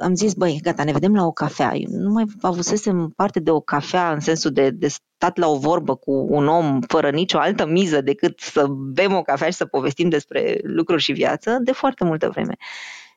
[0.01, 1.75] am zis, băi, gata, ne vedem la o cafea.
[1.75, 5.59] Eu nu mai avusesem parte de o cafea în sensul de, de stat la o
[5.59, 9.65] vorbă cu un om fără nicio altă miză decât să bem o cafea și să
[9.65, 12.57] povestim despre lucruri și viață de foarte multă vreme.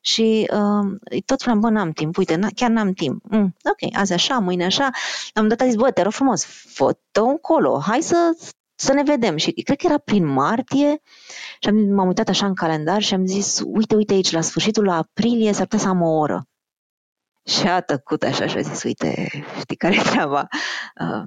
[0.00, 3.22] Și uh, tot spuneam, bă, n-am timp, uite, n- chiar n-am timp.
[3.30, 4.90] Mm, ok, azi așa, mâine așa.
[5.32, 8.36] Am dat a zis, bă, te rog frumos, fă-te încolo, hai să
[8.74, 9.36] să ne vedem.
[9.36, 11.00] Și cred că era prin martie
[11.60, 14.84] și am, m-am uitat așa în calendar și am zis, uite, uite aici, la sfârșitul
[14.84, 16.46] la aprilie s-ar putea să am o oră.
[17.44, 19.28] Și a tăcut așa și a zis, uite,
[19.60, 20.46] știi care e treaba?
[21.00, 21.22] Uh,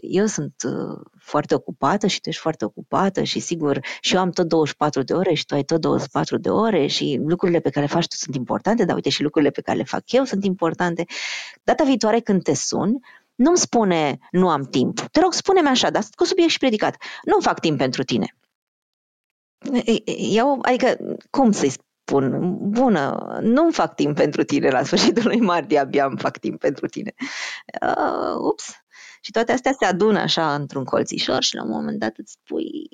[0.00, 4.30] eu sunt uh, foarte ocupată și tu ești foarte ocupată și sigur, și eu am
[4.30, 7.86] tot 24 de ore și tu ai tot 24 de ore și lucrurile pe care
[7.86, 10.44] le faci tu sunt importante, dar uite și lucrurile pe care le fac eu sunt
[10.44, 11.04] importante.
[11.62, 12.98] Data viitoare când te sun,
[13.34, 15.00] nu-mi spune nu am timp.
[15.00, 16.96] Te rog, spune-mi așa, dar cu subiect și predicat.
[17.24, 18.36] Nu fac timp pentru tine.
[20.32, 20.96] Eu, adică,
[21.30, 21.72] cum să-i
[22.06, 22.56] spun?
[22.70, 26.86] Bună, nu fac timp pentru tine la sfârșitul lui martie, abia îmi fac timp pentru
[26.86, 27.14] tine.
[27.82, 28.64] Uh, ups.
[29.20, 32.88] Și toate astea se adună așa într-un colțișor și la un moment dat îți spui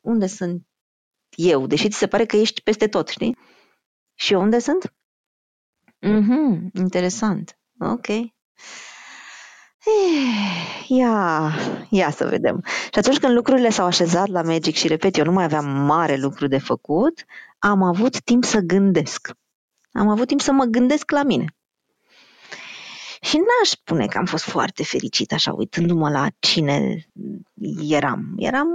[0.00, 0.66] unde sunt
[1.36, 3.36] eu, deși ți se pare că ești peste tot, știi?
[4.14, 4.94] Și eu unde sunt?
[6.00, 7.58] Mhm, interesant.
[7.78, 8.06] Ok.
[8.08, 8.32] Eh,
[10.88, 11.52] ia,
[11.90, 12.62] ia să vedem.
[12.64, 16.16] Și atunci când lucrurile s-au așezat la Magic și, repet, eu nu mai aveam mare
[16.16, 17.24] lucru de făcut,
[17.64, 19.30] am avut timp să gândesc.
[19.92, 21.56] Am avut timp să mă gândesc la mine.
[23.20, 27.08] Și n-aș spune că am fost foarte fericit așa uitându-mă la cine
[27.88, 28.34] eram.
[28.36, 28.68] Eram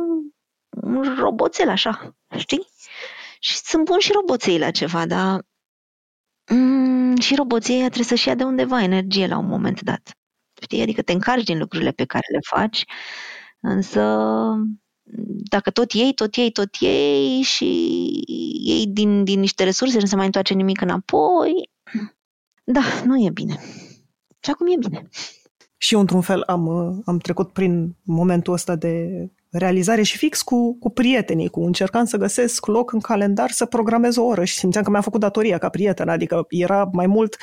[0.69, 2.67] un roboțel așa, știi?
[3.39, 5.45] Și sunt bun și roboței la ceva, dar
[6.51, 10.11] mm, și roboței trebuie să-și ia de undeva energie la un moment dat.
[10.61, 10.81] Știi?
[10.81, 12.85] Adică te încarci din lucrurile pe care le faci,
[13.59, 14.17] însă
[15.49, 17.65] dacă tot iei, tot iei, tot iei și
[18.63, 21.69] iei din, din niște resurse, nu se mai întoarce nimic înapoi,
[22.63, 23.59] da, nu e bine.
[24.39, 25.09] Și acum e bine.
[25.77, 29.09] Și eu, într-un fel, am, am trecut prin momentul ăsta de
[29.49, 34.15] realizare și fix cu, cu prietenii, cu încercam să găsesc loc în calendar să programez
[34.15, 37.37] o oră și simțeam că mi-am făcut datoria ca prieten, adică era mai mult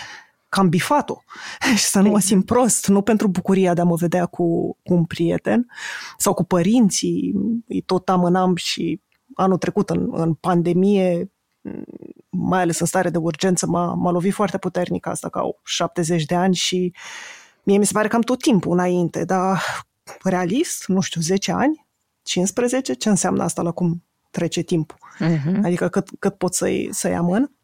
[0.56, 1.22] cam bifat-o
[1.76, 4.94] și să nu mă simt prost, nu pentru bucuria de a mă vedea cu, cu
[4.94, 5.66] un prieten
[6.18, 7.34] sau cu părinții,
[7.68, 9.00] îi tot amânam și
[9.34, 11.30] anul trecut în, în pandemie,
[12.28, 16.24] mai ales în stare de urgență, m-a, m-a lovit foarte puternic asta, că au 70
[16.24, 16.94] de ani și
[17.62, 19.62] mie mi se pare că am tot timpul înainte, dar
[20.22, 21.86] realist, nu știu, 10 ani,
[22.22, 24.98] 15, ce înseamnă asta la cum trece timpul?
[25.20, 25.62] Uh-huh.
[25.62, 27.55] Adică cât, cât pot să-i, să-i amân?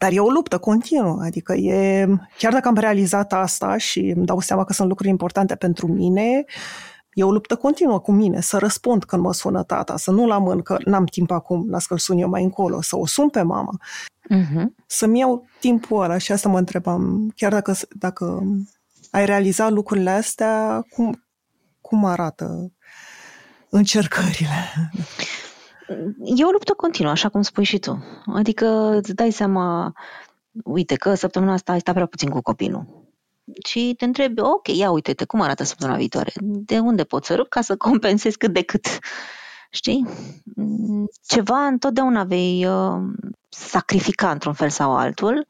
[0.00, 2.06] Dar e o luptă continuă, adică e,
[2.38, 6.44] chiar dacă am realizat asta și îmi dau seama că sunt lucruri importante pentru mine,
[7.12, 10.62] e o luptă continuă cu mine, să răspund când mă sună tata, să nu-l amân
[10.62, 13.80] că n-am timp acum, las că-l sun eu mai încolo, să o sun pe mama,
[14.34, 14.64] uh-huh.
[14.86, 18.42] să-mi iau timpul ăla și asta mă întrebam, chiar dacă, dacă
[19.10, 21.24] ai realizat lucrurile astea, cum,
[21.80, 22.72] cum arată
[23.68, 24.90] încercările?
[26.24, 28.04] E o luptă continuă, așa cum spui și tu.
[28.34, 28.66] Adică
[28.96, 29.92] îți dai seama,
[30.64, 33.08] uite că săptămâna asta ai stat prea puțin cu copilul.
[33.66, 36.32] Și te întrebi, ok, ia uite-te, cum arată săptămâna viitoare?
[36.42, 38.86] De unde pot să rup ca să compensez cât de cât?
[39.70, 40.06] Știi?
[41.26, 43.00] Ceva întotdeauna vei uh,
[43.48, 45.46] sacrifica într-un fel sau altul.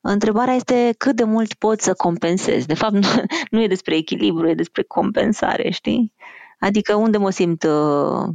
[0.00, 2.66] Întrebarea este cât de mult poți să compensezi.
[2.66, 3.08] De fapt, nu,
[3.50, 6.12] nu e despre echilibru, e despre compensare, știi?
[6.58, 8.28] Adică unde mă simt uh,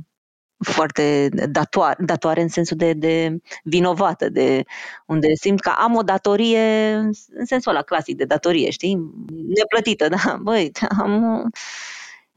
[0.62, 4.64] foarte datoare, datoare în sensul de, de vinovată, de
[5.06, 6.94] unde simt că am o datorie,
[7.34, 8.98] în sensul ăla clasic de datorie, știi?
[9.48, 10.38] Neplătită, da?
[10.44, 11.52] Băi, am,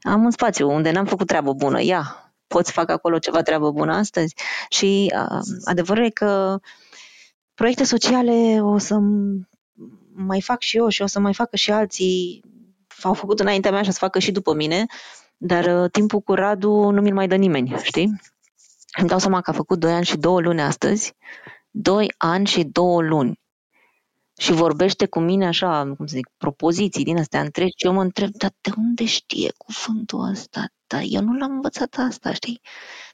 [0.01, 3.93] am un spațiu unde n-am făcut treabă bună, ia, poți fac acolo ceva treabă bună
[3.93, 4.35] astăzi?
[4.69, 6.59] Și uh, adevărul e că
[7.53, 8.97] proiecte sociale o să
[10.13, 12.43] mai fac și eu și o să mai facă și alții,
[13.01, 14.85] au făcut înaintea mea și o să facă și după mine,
[15.45, 18.21] dar uh, timpul cu Radu nu mi-l mai dă nimeni, știi?
[18.97, 21.13] Îmi dau seama că a făcut 2 ani și 2 luni astăzi.
[21.71, 23.39] 2 ani și 2 luni.
[24.37, 27.73] Și vorbește cu mine așa, cum să zic, propoziții din astea întregi.
[27.77, 30.65] Și eu mă întreb, dar de unde știe cuvântul ăsta?
[30.87, 32.61] Dar eu nu l-am învățat asta, știi?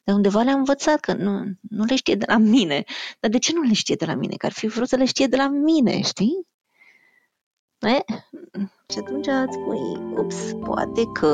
[0.04, 2.84] De undeva le-am învățat, că nu, nu le știe de la mine.
[3.20, 4.36] Dar de ce nu le știe de la mine?
[4.36, 6.48] Că ar fi vrut să le știe de la mine, știi?
[7.88, 8.04] E?
[8.92, 11.28] Și atunci îți spui, ups, poate că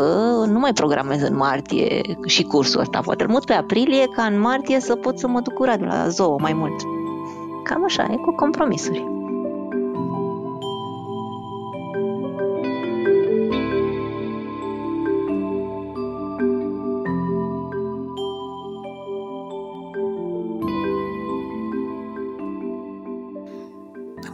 [0.48, 4.40] nu mai programez în martie și cursul ăsta, poate îl mut pe aprilie ca în
[4.40, 6.82] martie să pot să mă duc curat la zoo mai mult.
[7.64, 9.17] Cam așa, e cu compromisuri.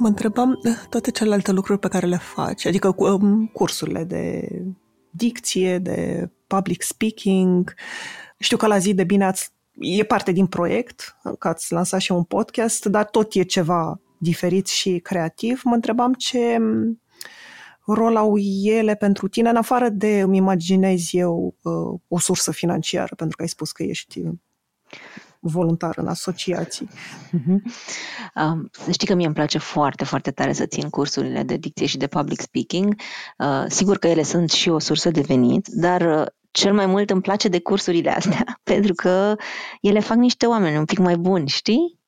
[0.04, 4.48] Mă întrebam eh, toate celelalte lucruri pe care le faci, adică cu um, cursurile de
[5.10, 7.74] dicție, de public speaking.
[8.40, 12.12] Știu că la zi de bine ați, e parte din proiect, că ați lansat și
[12.12, 15.62] un podcast, dar tot e ceva diferit și creativ.
[15.64, 17.02] Mă întrebam ce mm,
[17.86, 23.16] rol au ele pentru tine, în afară de îmi imaginez eu uh, o sursă financiară,
[23.16, 24.22] pentru că ai spus că ești
[25.44, 26.90] voluntar în asociații.
[26.90, 27.62] Uh-huh.
[28.36, 31.86] Uh, să știi că mie îmi place foarte, foarte tare să țin cursurile de dicție
[31.86, 32.96] și de public speaking.
[33.38, 37.10] Uh, sigur că ele sunt și o sursă de venit, dar uh, cel mai mult
[37.10, 39.36] îmi place de cursurile astea, pentru că
[39.82, 42.00] ele fac niște oameni un pic mai buni, știi?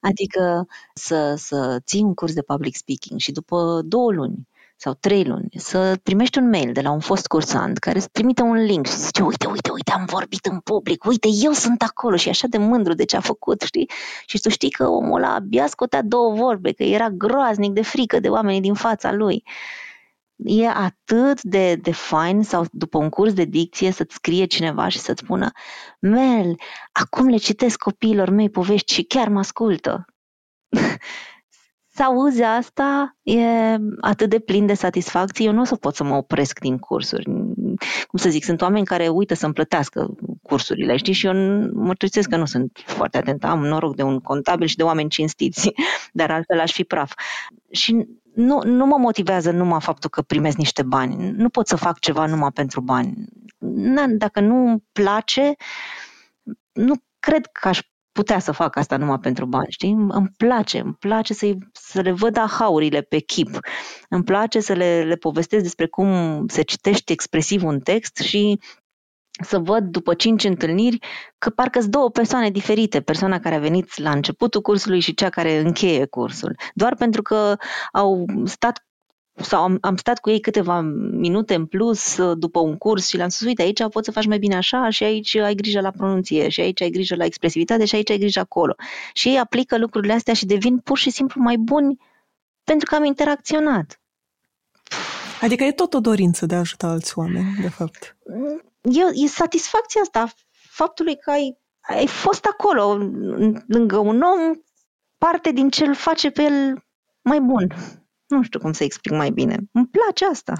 [0.00, 4.48] Adică să, să ții un curs de public speaking și după două luni
[4.82, 8.42] sau trei luni să primești un mail de la un fost cursant care îți trimite
[8.42, 12.16] un link și zice uite, uite, uite, am vorbit în public, uite, eu sunt acolo
[12.16, 13.90] și e așa de mândru de ce a făcut, știi?
[14.26, 18.20] Și tu știi că omul ăla abia scotea două vorbe, că era groaznic de frică
[18.20, 19.44] de oamenii din fața lui
[20.36, 24.98] e atât de, de fain sau după un curs de dicție să-ți scrie cineva și
[24.98, 25.50] să-ți spună
[26.00, 26.54] Mel,
[26.92, 30.04] acum le citesc copiilor mei povești și chiar mă ascultă.
[32.02, 33.42] să auzi asta e
[34.00, 37.24] atât de plin de satisfacție, eu nu o să pot să mă opresc din cursuri.
[38.06, 41.12] Cum să zic, sunt oameni care uită să-mi plătească cursurile, știi?
[41.12, 41.32] Și eu
[41.72, 43.46] mă tristesc că nu sunt foarte atentă.
[43.46, 45.72] Am noroc de un contabil și de oameni cinstiți,
[46.12, 47.12] dar altfel aș fi praf.
[47.70, 51.30] Și nu, nu mă motivează numai faptul că primesc niște bani.
[51.30, 53.14] Nu pot să fac ceva numai pentru bani.
[53.58, 55.54] Na, dacă nu îmi place,
[56.72, 57.80] nu cred că aș
[58.12, 59.90] putea să fac asta numai pentru bani, știi?
[59.90, 63.58] Îmi place, îmi place să, să le văd ahaurile pe chip.
[64.08, 68.58] Îmi place să le, le povestesc despre cum se citește expresiv un text și
[69.42, 70.98] să văd după cinci întâlniri
[71.38, 75.28] că parcă sunt două persoane diferite, persoana care a venit la începutul cursului și cea
[75.28, 76.56] care încheie cursul.
[76.74, 77.56] Doar pentru că
[77.92, 78.86] au stat
[79.34, 80.80] sau am, am stat cu ei câteva
[81.10, 84.26] minute în plus uh, după un curs și le-am spus, uite, aici poți să faci
[84.26, 87.84] mai bine așa și aici ai grijă la pronunție și aici ai grijă la expresivitate
[87.84, 88.74] și aici ai grijă acolo.
[89.12, 91.98] Și ei aplică lucrurile astea și devin pur și simplu mai buni
[92.64, 94.00] pentru că am interacționat.
[95.40, 98.16] Adică e tot o dorință de a ajuta alți oameni, de fapt.
[98.82, 102.96] E, e satisfacția asta, faptului că ai, ai fost acolo,
[103.66, 104.52] lângă un om,
[105.18, 106.84] parte din ce îl face pe el
[107.22, 107.74] mai bun.
[108.32, 109.58] Nu știu cum să explic mai bine.
[109.72, 110.52] Îmi place asta.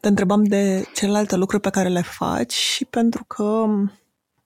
[0.00, 3.66] Te întrebam de celelalte lucruri pe care le faci și pentru că,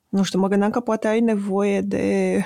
[0.09, 2.37] nu știu, mă gândeam că poate ai nevoie de,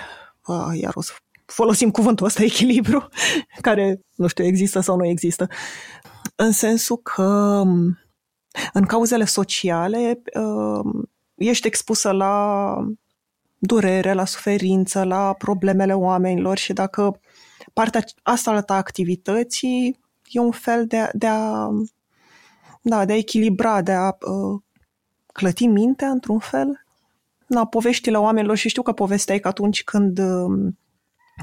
[0.41, 1.13] a, iar o să
[1.45, 3.09] folosim cuvântul ăsta, echilibru,
[3.61, 5.47] care, nu știu, există sau nu există,
[6.35, 7.63] în sensul că
[8.73, 10.23] în cauzele sociale
[11.35, 12.77] ești expusă la
[13.59, 17.21] durere, la suferință, la problemele oamenilor și dacă
[17.75, 20.01] partea asta a ta activității
[20.31, 21.69] e un fel de, de a
[22.87, 24.61] da, de a echilibra, de a uh,
[25.33, 26.85] clăti mintea într-un fel.
[27.47, 30.73] Da, poveștile oamenilor și știu că povesteai că atunci când uh,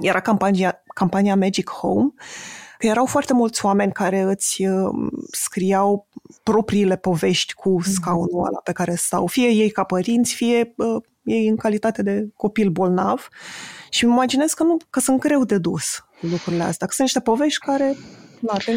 [0.02, 2.14] era campania, campania Magic Home,
[2.78, 6.08] că erau foarte mulți oameni care îți uh, scriau
[6.44, 7.90] propriile povești cu mhm.
[7.90, 12.30] scaunul ăla pe care stau, fie ei ca părinți, fie uh, ei în calitate de
[12.36, 13.28] copil bolnav.
[13.90, 17.20] Și îmi imaginez că, nu, că sunt greu de dus lucrurile astea, că sunt niște
[17.20, 17.96] povești care
[18.42, 18.72] da, te,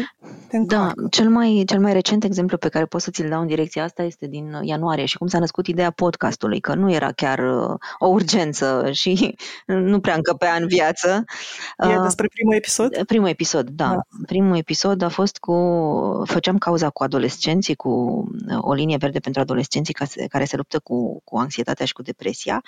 [0.47, 3.47] te da, cel mai, cel mai recent exemplu pe care pot să ți-l dau în
[3.47, 7.39] direcția asta este din ianuarie și cum s-a născut ideea podcastului, că nu era chiar
[7.39, 9.35] uh, o urgență și
[9.65, 11.23] nu prea încăpea în viață.
[11.77, 13.03] E uh, despre primul episod?
[13.03, 13.87] Primul episod, da.
[13.87, 13.99] da.
[14.25, 15.53] Primul episod a fost cu,
[16.25, 17.89] făceam cauza cu adolescenții, cu
[18.49, 19.93] uh, o linie verde pentru adolescenții
[20.29, 22.63] care se luptă cu, cu anxietatea și cu depresia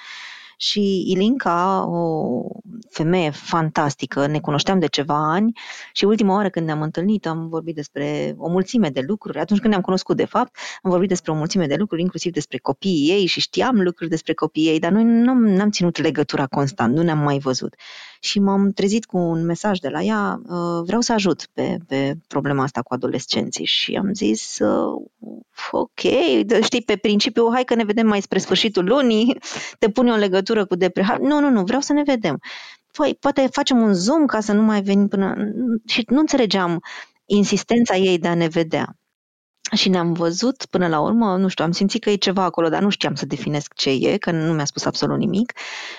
[0.58, 2.42] și Ilinca, o
[2.90, 5.52] femeie fantastică, ne cunoșteam de ceva ani
[5.94, 9.72] și ultima oară când ne-am întâlnit am vorbit despre o mulțime de lucruri, atunci când
[9.72, 13.26] ne-am cunoscut de fapt, am vorbit despre o mulțime de lucruri, inclusiv despre copiii ei
[13.26, 17.20] și știam lucruri despre copiii ei, dar noi nu am ținut legătura constant, nu ne-am
[17.20, 17.76] mai văzut.
[18.20, 22.18] Și m-am trezit cu un mesaj de la ea, uh, vreau să ajut pe, pe
[22.28, 25.02] problema asta cu adolescenții și am zis, uh,
[25.72, 26.00] ok,
[26.62, 29.38] știi, pe principiu, hai că ne vedem mai spre sfârșitul lunii,
[29.80, 31.18] te pun eu în legătură cu depre.
[31.22, 32.40] Nu, nu, nu, vreau să ne vedem.
[32.92, 35.36] Păi, poate facem un zoom ca să nu mai venim până...
[35.86, 36.84] Și nu înțelegeam
[37.26, 38.96] insistența ei de a ne vedea.
[39.76, 42.82] Și ne-am văzut până la urmă, nu știu, am simțit că e ceva acolo, dar
[42.82, 45.54] nu știam să definesc ce e, că nu mi-a spus absolut nimic.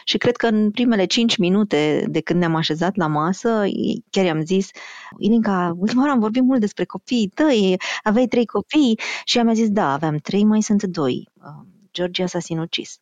[0.05, 3.65] Și cred că în primele cinci minute de când ne-am așezat la masă,
[4.11, 4.71] chiar i-am zis,
[5.19, 9.01] Ilinca, ultima oară am vorbit mult despre copiii tăi, aveai trei copii?
[9.25, 11.29] Și ea mi-a zis, da, aveam trei, mai sunt doi.
[11.35, 12.99] Uh, Georgia s-a sinucis.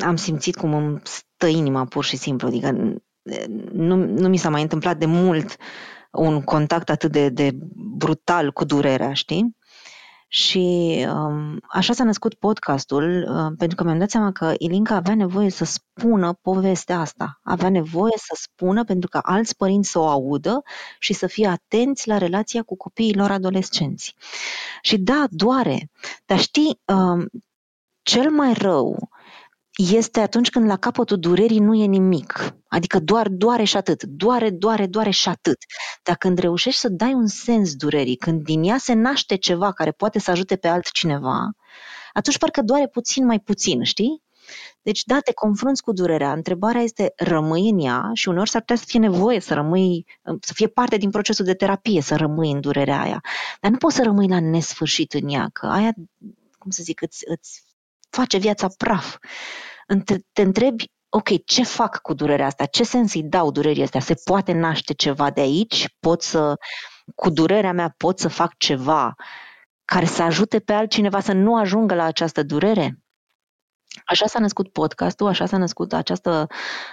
[0.00, 2.70] Am simțit cum îmi stă inima pur și simplu, adică
[3.72, 5.56] nu, nu mi s-a mai întâmplat de mult
[6.10, 9.56] un contact atât de, de brutal cu durerea, știi?
[10.28, 15.14] Și um, așa s-a născut podcastul, uh, pentru că mi-am dat seama că Ilinca avea
[15.14, 17.40] nevoie să spună povestea asta.
[17.42, 20.62] Avea nevoie să spună pentru că alți părinți să o audă
[20.98, 24.14] și să fie atenți la relația cu copiii lor adolescenți.
[24.82, 25.90] Și da, doare.
[26.26, 27.28] Dar știi, um,
[28.02, 29.08] cel mai rău
[29.76, 32.54] este atunci când la capătul durerii nu e nimic.
[32.68, 34.02] Adică doar doare și atât.
[34.02, 35.58] Doare, doare, doare și atât.
[36.02, 39.90] Dar când reușești să dai un sens durerii, când din ea se naște ceva care
[39.90, 41.50] poate să ajute pe altcineva,
[42.12, 44.22] atunci parcă doare puțin mai puțin, știi?
[44.82, 46.32] Deci, da, te confrunți cu durerea.
[46.32, 50.06] Întrebarea este, rămâi în ea și uneori s-ar putea să fie nevoie să rămâi,
[50.40, 53.20] să fie parte din procesul de terapie, să rămâi în durerea aia.
[53.60, 55.92] Dar nu poți să rămâi la nesfârșit în ea, că aia,
[56.58, 57.62] cum să zic, îți, îți
[58.16, 59.16] face viața praf.
[60.32, 62.64] Te întrebi, ok, ce fac cu durerea asta?
[62.66, 64.00] Ce sens îi dau durerii astea?
[64.00, 65.88] Se poate naște ceva de aici?
[66.00, 66.54] Pot să,
[67.14, 69.14] cu durerea mea, pot să fac ceva
[69.84, 73.02] care să ajute pe altcineva să nu ajungă la această durere?
[74.04, 76.46] Așa s-a născut podcastul, așa s-a născut această,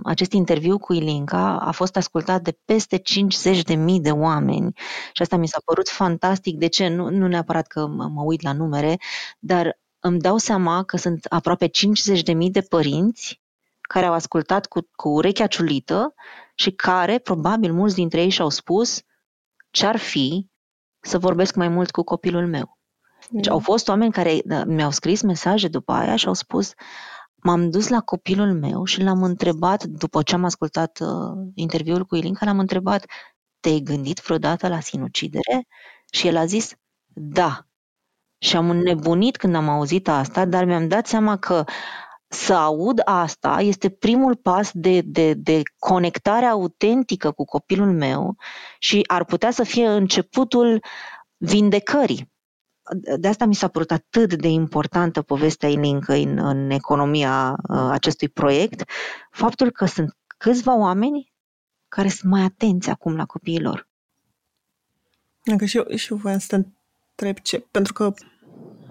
[0.03, 4.73] acest interviu cu Ilinca, a fost ascultat de peste 50 de mii de oameni
[5.13, 6.57] și asta mi s-a părut fantastic.
[6.57, 6.87] De ce?
[6.87, 8.97] Nu, nu neapărat că mă, mă uit la numere,
[9.39, 13.41] dar îmi dau seama că sunt aproape 50 de mii de părinți
[13.81, 16.13] care au ascultat cu, cu urechea ciulită
[16.55, 19.01] și care, probabil mulți dintre ei și-au spus
[19.71, 20.49] ce-ar fi
[20.99, 22.77] să vorbesc mai mult cu copilul meu.
[23.29, 26.73] Deci au fost oameni care da, mi-au scris mesaje după aia și au spus
[27.41, 32.15] m-am dus la copilul meu și l-am întrebat, după ce am ascultat uh, interviul cu
[32.15, 33.05] Ilinca, l-am întrebat,
[33.59, 35.67] te-ai gândit vreodată la sinucidere?
[36.11, 36.73] Și el a zis,
[37.05, 37.67] da.
[38.39, 41.63] Și am înnebunit când am auzit asta, dar mi-am dat seama că
[42.27, 48.35] să aud asta este primul pas de, de, de conectare autentică cu copilul meu
[48.79, 50.83] și ar putea să fie începutul
[51.37, 52.31] vindecării
[53.17, 58.29] de asta mi s-a părut atât de importantă povestea Ilincă în, în economia uh, acestui
[58.29, 58.89] proiect,
[59.31, 61.33] faptul că sunt câțiva oameni
[61.87, 63.87] care sunt mai atenți acum la copiilor.
[65.43, 66.67] Încă și eu, și eu voiam să te
[67.19, 68.13] întreb ce, pentru că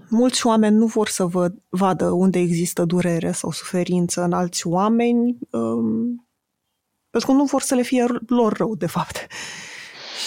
[0.09, 5.39] mulți oameni nu vor să vă, vadă unde există durere sau suferință în alți oameni,
[5.51, 6.29] um,
[7.11, 9.27] pentru că nu vor să le fie lor rău, de fapt.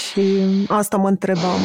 [0.01, 0.21] Și
[0.67, 1.59] asta mă întrebam,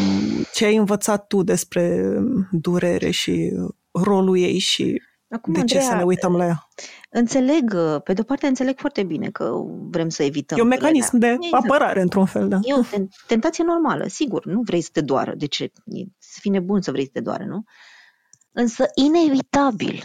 [0.53, 2.15] ce ai învățat tu despre
[2.51, 3.53] durere și
[3.91, 6.69] rolul ei și Acum, de Andreea, ce să ne uităm la ea?
[7.11, 9.53] Înțeleg, pe de-o parte înțeleg foarte bine că
[9.91, 10.59] vrem să evităm.
[10.59, 11.65] E un mecanism de exact.
[11.65, 12.59] apărare, într-un fel, da.
[12.63, 12.83] E o
[13.27, 15.65] tentație normală, sigur, nu vrei să te doară, de ce?
[15.85, 17.63] E, să fii nebun să vrei să te doară, nu?
[18.53, 20.05] Însă, inevitabil,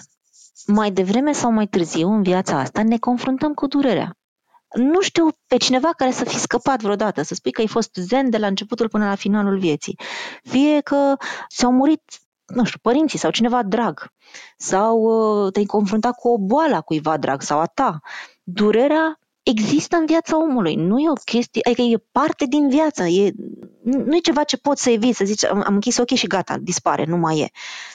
[0.65, 4.15] mai devreme sau mai târziu în viața asta ne confruntăm cu durerea
[4.73, 8.29] nu știu pe cineva care să fi scăpat vreodată, să spui că ai fost zen
[8.29, 9.99] de la începutul până la finalul vieții.
[10.43, 11.15] Fie că
[11.47, 12.01] s-au murit,
[12.53, 14.11] nu știu, părinții sau cineva drag,
[14.57, 17.99] sau uh, te-ai confruntat cu o boală a cuiva drag sau a ta.
[18.43, 23.31] Durerea există în viața omului, nu e o chestie, adică e parte din viață, e,
[23.83, 26.57] nu e ceva ce poți să eviți, să zici, am, am închis ochii și gata,
[26.57, 27.49] dispare, nu mai e.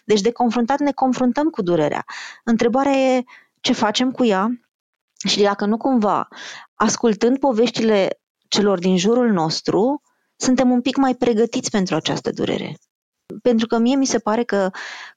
[0.04, 2.04] Deci de confruntat ne confruntăm cu durerea.
[2.44, 3.24] Întrebarea e
[3.60, 4.60] ce facem cu ea,
[5.28, 6.28] și dacă nu cumva,
[6.74, 10.00] ascultând poveștile celor din jurul nostru,
[10.36, 12.76] suntem un pic mai pregătiți pentru această durere.
[13.42, 14.70] Pentru că mie mi se pare că,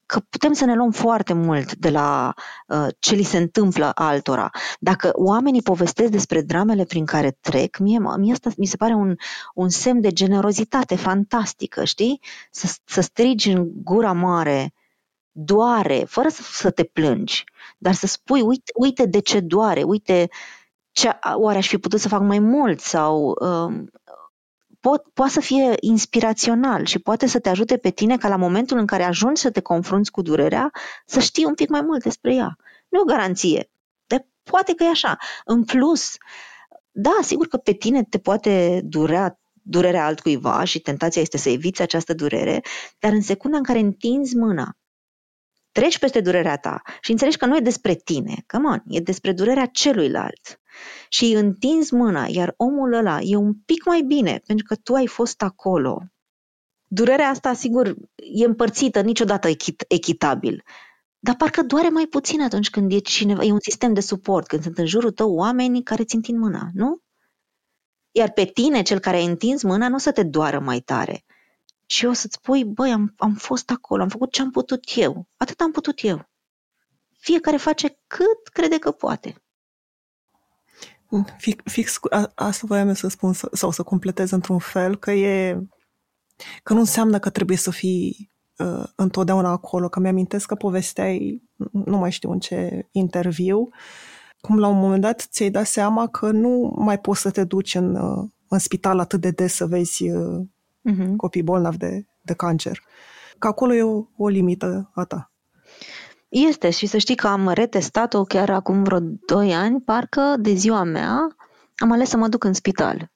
[0.06, 2.34] că putem să ne luăm foarte mult de la
[2.66, 4.50] uh, ce li se întâmplă altora.
[4.78, 9.14] Dacă oamenii povestesc despre dramele prin care trec, mie, mie asta mi se pare un,
[9.54, 12.20] un semn de generozitate fantastică, știi?
[12.50, 14.74] Să, să strigi în gura mare,
[15.32, 17.44] doare, fără să, să te plângi,
[17.78, 20.28] dar să spui, uite, uite de ce doare, uite
[20.92, 23.90] ce, oare aș fi putut să fac mai mult sau um,
[24.80, 28.78] pot, poate să fie inspirațional și poate să te ajute pe tine ca la momentul
[28.78, 30.70] în care ajungi să te confrunți cu durerea,
[31.06, 32.56] să știi un pic mai mult despre ea.
[32.88, 33.70] Nu e o garanție,
[34.06, 35.16] dar poate că e așa.
[35.44, 36.16] În plus,
[36.90, 41.82] da, sigur că pe tine te poate durea durerea altcuiva și tentația este să eviți
[41.82, 42.60] această durere,
[42.98, 44.76] dar în secunda în care întinzi mâna
[45.72, 49.32] treci peste durerea ta și înțelegi că nu e despre tine, că on, e despre
[49.32, 50.59] durerea celuilalt
[51.08, 54.94] și îi întinzi mâna, iar omul ăla e un pic mai bine pentru că tu
[54.94, 56.02] ai fost acolo.
[56.86, 60.62] Durerea asta, sigur, e împărțită niciodată echit- echitabil,
[61.18, 64.62] dar parcă doare mai puțin atunci când e cineva, e un sistem de suport, când
[64.62, 67.00] sunt în jurul tău oameni care ți întind mâna, nu?
[68.10, 71.24] Iar pe tine, cel care ai întins mâna, nu o să te doară mai tare,
[71.86, 75.28] și o să-ți spui, băi, am, am fost acolo, am făcut ce am putut eu,
[75.36, 76.28] atât am putut eu.
[77.18, 79.42] Fiecare face cât crede că poate.
[81.36, 85.58] Fix, fix a, asta voiam să spun sau să completez într-un fel că e
[86.62, 91.42] că nu înseamnă că trebuie să fii uh, întotdeauna acolo, că mi-amintesc că povesteai,
[91.72, 93.68] nu mai știu în ce interviu,
[94.40, 97.74] cum la un moment dat ți-ai dat seama că nu mai poți să te duci
[97.74, 100.46] în, uh, în spital atât de des să vezi uh,
[100.90, 101.16] uh-huh.
[101.16, 102.82] copii bolnavi de, de cancer.
[103.38, 105.32] Că acolo e o, o limită a ta.
[106.30, 110.82] Este și să știi că am retestat-o chiar acum vreo 2 ani, parcă de ziua
[110.82, 111.36] mea
[111.76, 113.10] am ales să mă duc în spital.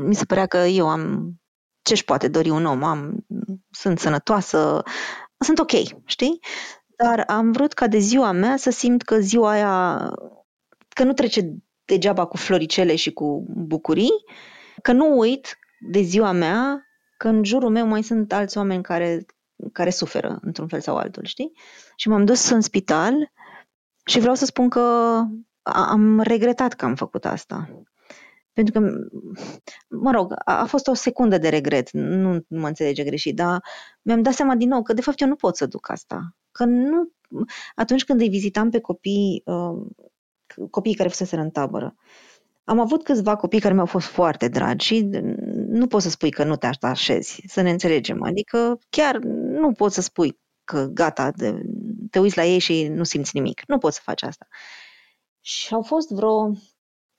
[0.00, 1.34] Mi se părea că eu am
[1.82, 3.26] ce-și poate dori un om, am,
[3.70, 4.82] sunt sănătoasă,
[5.38, 5.70] sunt ok,
[6.04, 6.40] știi?
[6.96, 9.98] Dar am vrut ca de ziua mea să simt că ziua aia,
[10.88, 11.54] că nu trece
[11.84, 14.24] degeaba cu floricele și cu bucurii,
[14.82, 15.58] că nu uit
[15.90, 16.84] de ziua mea
[17.16, 19.26] că în jurul meu mai sunt alți oameni care,
[19.72, 21.52] care suferă într-un fel sau altul, știi?
[21.96, 23.32] Și m-am dus în spital
[24.04, 24.80] și vreau să spun că
[25.62, 27.84] am regretat că am făcut asta.
[28.52, 28.88] Pentru că,
[29.88, 33.62] mă rog, a, a fost o secundă de regret, nu, nu mă înțelege greșit, dar
[34.02, 36.36] mi-am dat seama din nou că, de fapt, eu nu pot să duc asta.
[36.50, 37.12] Că nu,
[37.74, 40.06] atunci când îi vizitam pe copii, uh,
[40.70, 41.94] copiii care fusese în tabără,
[42.64, 45.10] am avut câțiva copii care mi-au fost foarte dragi și
[45.70, 48.22] nu poți să spui că nu te așezi, să ne înțelegem.
[48.22, 51.62] Adică chiar nu poți să spui că gata, de,
[52.10, 53.62] te uiți la ei și nu simți nimic.
[53.66, 54.46] Nu poți să faci asta.
[55.40, 56.52] Și au fost vreo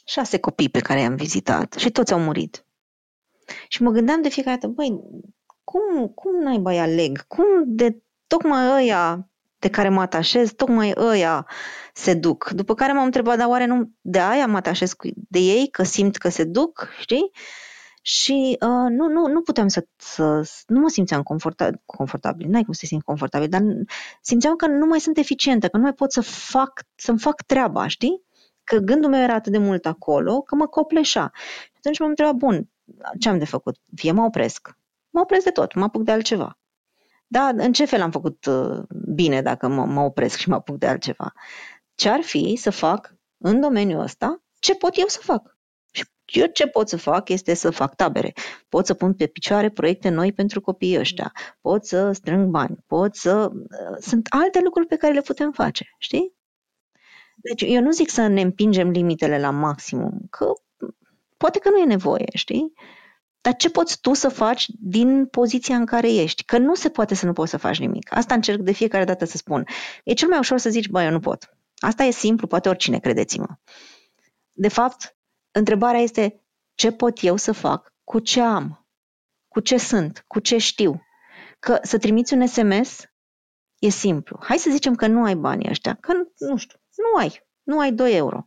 [0.05, 2.65] șase copii pe care i-am vizitat și toți au murit.
[3.67, 4.99] Și mă gândeam de fiecare dată, băi,
[5.63, 7.27] cum, cum naiba aleg?
[7.27, 9.29] Cum de tocmai ăia
[9.59, 11.47] de care mă atașez, tocmai ăia
[11.93, 12.49] se duc.
[12.49, 16.17] După care m-am întrebat, dar oare nu de aia mă atașez de ei, că simt
[16.17, 17.31] că se duc, știi?
[18.01, 22.73] Și uh, nu, nu, nu puteam să, să, nu mă simțeam confortabil, confortabil, n-ai cum
[22.73, 23.61] să te simți confortabil, dar
[24.21, 27.87] simțeam că nu mai sunt eficientă, că nu mai pot să fac, să-mi fac treaba,
[27.87, 28.23] știi?
[28.63, 31.31] Că gândul meu era atât de mult acolo, că mă copleșa.
[31.63, 32.69] Și atunci m-am întrebat, bun,
[33.19, 33.77] ce am de făcut?
[33.95, 34.77] Fie mă opresc.
[35.09, 36.59] Mă opresc de tot, mă apuc de altceva.
[37.27, 38.79] Da, în ce fel am făcut uh,
[39.13, 41.33] bine dacă mă, mă opresc și mă apuc de altceva?
[41.95, 45.57] Ce ar fi să fac în domeniul ăsta ce pot eu să fac?
[46.32, 48.34] Și eu ce pot să fac este să fac tabere.
[48.69, 51.34] Pot să pun pe picioare proiecte noi pentru copiii ăștia.
[51.61, 52.77] Pot să strâng bani.
[52.88, 53.51] Pot să...
[53.53, 56.34] Uh, sunt alte lucruri pe care le putem face, știi?
[57.36, 60.51] Deci eu nu zic să ne împingem limitele la maximum, că
[61.38, 62.73] poate că nu e nevoie, știi?
[63.41, 66.43] Dar ce poți tu să faci din poziția în care ești?
[66.43, 68.15] Că nu se poate să nu poți să faci nimic.
[68.15, 69.65] Asta încerc de fiecare dată să spun.
[70.03, 71.57] E cel mai ușor să zici, băi, eu nu pot.
[71.77, 73.47] Asta e simplu, poate oricine, credeți-mă.
[74.51, 75.15] De fapt,
[75.51, 76.43] întrebarea este,
[76.75, 78.87] ce pot eu să fac cu ce am?
[79.47, 80.23] Cu ce sunt?
[80.27, 81.01] Cu ce știu?
[81.59, 83.03] Că să trimiți un SMS
[83.79, 84.39] e simplu.
[84.41, 87.91] Hai să zicem că nu ai banii ăștia, că nu știu, nu ai, nu ai
[87.91, 88.45] 2 euro.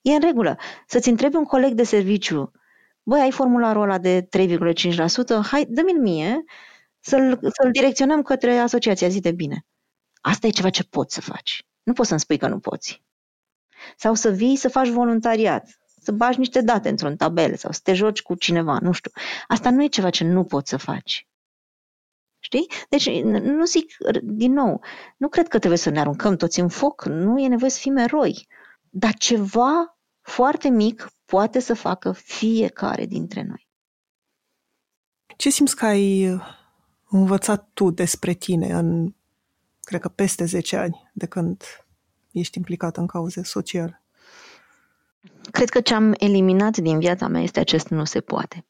[0.00, 0.56] E în regulă.
[0.86, 2.50] Să-ți întrebi un coleg de serviciu,
[3.02, 6.44] băi, ai formularul ăla de 3,5%, hai, dă-mi-l mie
[7.00, 9.66] să-l, să-l direcționăm către asociația zi de bine.
[10.20, 11.66] Asta e ceva ce poți să faci.
[11.82, 13.04] Nu poți să-mi spui că nu poți.
[13.96, 15.78] Sau să vii să faci voluntariat,
[16.08, 19.10] să bagi niște date într-un tabel sau să te joci cu cineva, nu știu.
[19.48, 21.28] Asta nu e ceva ce nu poți să faci.
[22.38, 22.70] Știi?
[22.88, 24.82] Deci, nu zic, din nou,
[25.16, 27.96] nu cred că trebuie să ne aruncăm toți în foc, nu e nevoie să fim
[27.96, 28.46] eroi,
[28.90, 33.68] dar ceva foarte mic poate să facă fiecare dintre noi.
[35.36, 36.40] Ce simți că ai
[37.08, 39.14] învățat tu despre tine în,
[39.80, 41.62] cred că, peste 10 ani de când
[42.32, 44.02] ești implicat în cauze sociale?
[45.50, 48.66] Cred că ce am eliminat din viața mea este acest nu se poate.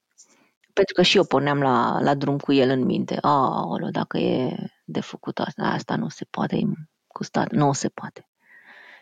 [0.72, 3.18] Pentru că și eu porneam la, la drum cu el în minte.
[3.20, 6.62] Aoleu, dacă e de făcut asta, asta nu se poate, e
[7.07, 8.28] cu stat, nu se poate.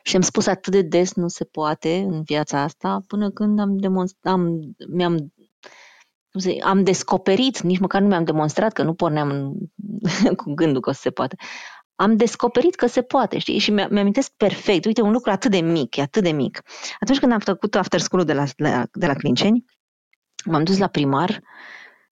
[0.02, 3.76] Și am spus atât de des nu se poate în viața asta până când am
[3.76, 5.32] demonstrat, am, mi-am
[6.62, 9.54] am descoperit, nici măcar nu mi-am demonstrat că nu porneam
[10.44, 11.36] cu gândul că se poate.
[11.96, 13.58] Am descoperit că se poate, știi?
[13.58, 14.84] Și mi-amintesc perfect.
[14.84, 16.62] Uite, un lucru atât de mic, e atât de mic.
[17.00, 18.44] Atunci când am făcut after school de la,
[18.92, 19.64] de la Clinceni,
[20.44, 21.42] m-am dus la primar,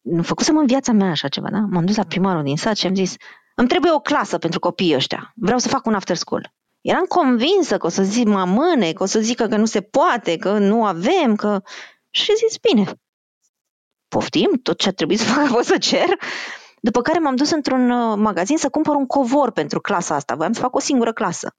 [0.00, 1.58] nu făcusem în viața mea așa ceva, da?
[1.70, 3.16] M-am dus la primarul din sat și am zis,
[3.54, 5.32] îmi trebuie o clasă pentru copiii ăștia.
[5.34, 6.52] Vreau să fac un after school.
[6.80, 9.80] Eram convinsă că o să zic mă amâne, că o să zică că nu se
[9.80, 11.62] poate, că nu avem, că...
[12.10, 12.84] Și zis, bine,
[14.08, 16.18] poftim, tot ce a trebuit să fac a fost să cer.
[16.84, 20.34] După care m-am dus într-un uh, magazin să cumpăr un covor pentru clasa asta.
[20.34, 21.56] Voiam să fac o singură clasă.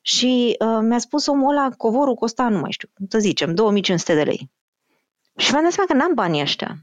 [0.00, 4.22] Și uh, mi-a spus omul ăla, covorul costa, nu mai știu, să zicem, 2500 de
[4.22, 4.50] lei.
[5.36, 6.76] Și mi-am dat seama că n-am banii ăștia.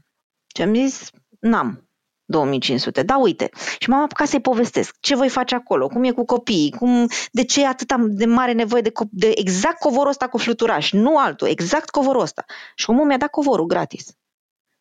[0.54, 1.10] Și am zis,
[1.40, 1.88] n-am.
[2.24, 3.02] 2500.
[3.02, 3.50] Da, uite.
[3.78, 4.96] Și m-am apucat să-i povestesc.
[5.00, 5.86] Ce voi face acolo?
[5.86, 6.70] Cum e cu copiii?
[6.70, 10.38] Cum, de ce e atât de mare nevoie de, co- de exact covorul ăsta cu
[10.38, 10.92] fluturaș?
[10.92, 12.44] Nu altul, exact covorul ăsta.
[12.74, 14.06] Și omul mi-a dat covorul gratis.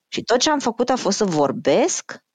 [0.07, 2.25] Și tot ce am făcut a fost să vorbesc.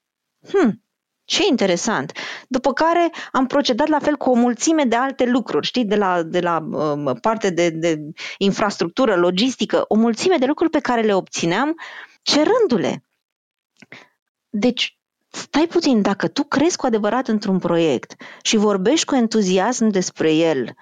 [0.48, 0.82] Hm,
[1.24, 2.12] ce interesant.
[2.48, 6.22] După care am procedat la fel cu o mulțime de alte lucruri, știi, de la,
[6.22, 8.00] de la uh, parte de, de
[8.38, 11.74] infrastructură, logistică, o mulțime de lucruri pe care le obțineam
[12.22, 13.04] cerându-le.
[14.48, 20.34] Deci, stai puțin, dacă tu crezi cu adevărat într-un proiect și vorbești cu entuziasm despre
[20.34, 20.74] el,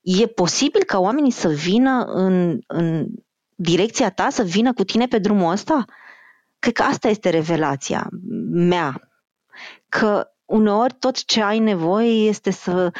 [0.00, 3.06] e posibil ca oamenii să vină în, în
[3.54, 5.84] direcția ta, să vină cu tine pe drumul ăsta?
[6.62, 8.08] Cred că asta este revelația
[8.50, 9.00] mea.
[9.88, 12.90] Că uneori tot ce ai nevoie este să,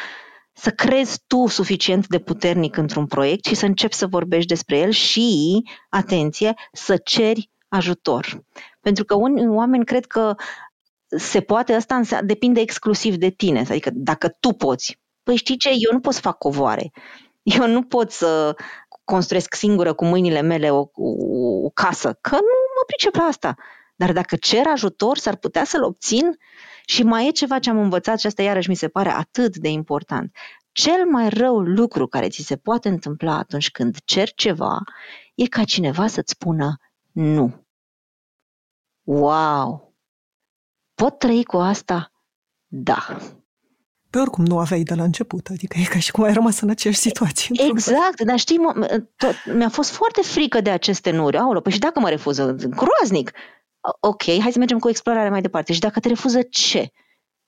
[0.52, 4.90] să crezi tu suficient de puternic într-un proiect și să începi să vorbești despre el
[4.90, 8.44] și, atenție, să ceri ajutor.
[8.80, 10.34] Pentru că unii oameni cred că
[11.06, 13.60] se poate, asta depinde exclusiv de tine.
[13.60, 15.00] Adică dacă tu poți.
[15.22, 15.68] Păi știi ce?
[15.68, 16.90] Eu nu pot să fac covoare.
[17.42, 18.56] Eu nu pot să
[19.14, 21.08] construiesc singură cu mâinile mele o, o,
[21.64, 23.54] o casă, că nu mă pricep la asta.
[23.96, 26.38] Dar dacă cer ajutor, s-ar putea să-l obțin
[26.84, 29.68] și mai e ceva ce am învățat și asta iarăși mi se pare atât de
[29.68, 30.36] important.
[30.72, 34.78] Cel mai rău lucru care ți se poate întâmpla atunci când cer ceva
[35.34, 36.76] e ca cineva să-ți spună
[37.12, 37.66] nu.
[39.02, 39.94] Wow!
[40.94, 42.12] Pot trăi cu asta?
[42.66, 43.18] Da.
[44.12, 46.70] Pe oricum nu aveai de la început, adică e ca și cum ai rămas în
[46.70, 47.64] aceeași situație.
[47.68, 48.58] Exact, dar știi,
[49.16, 51.36] tot, mi-a fost foarte frică de aceste nuri.
[51.36, 52.56] Aolo, păi și dacă mă refuză?
[52.68, 53.30] Groaznic!
[54.00, 55.72] Ok, hai să mergem cu explorarea mai departe.
[55.72, 56.90] Și dacă te refuză ce?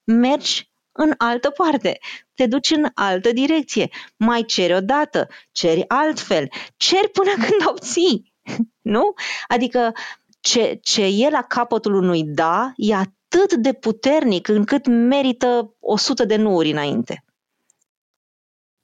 [0.04, 1.98] Mergi în altă parte,
[2.34, 8.32] te duci în altă direcție, mai ceri o dată, ceri altfel, ceri până când obții.
[8.80, 9.14] Nu?
[9.48, 9.92] Adică
[10.40, 12.94] ce, ce e la capătul unui da e
[13.42, 17.24] atât de puternic încât merită o sută de nuuri înainte.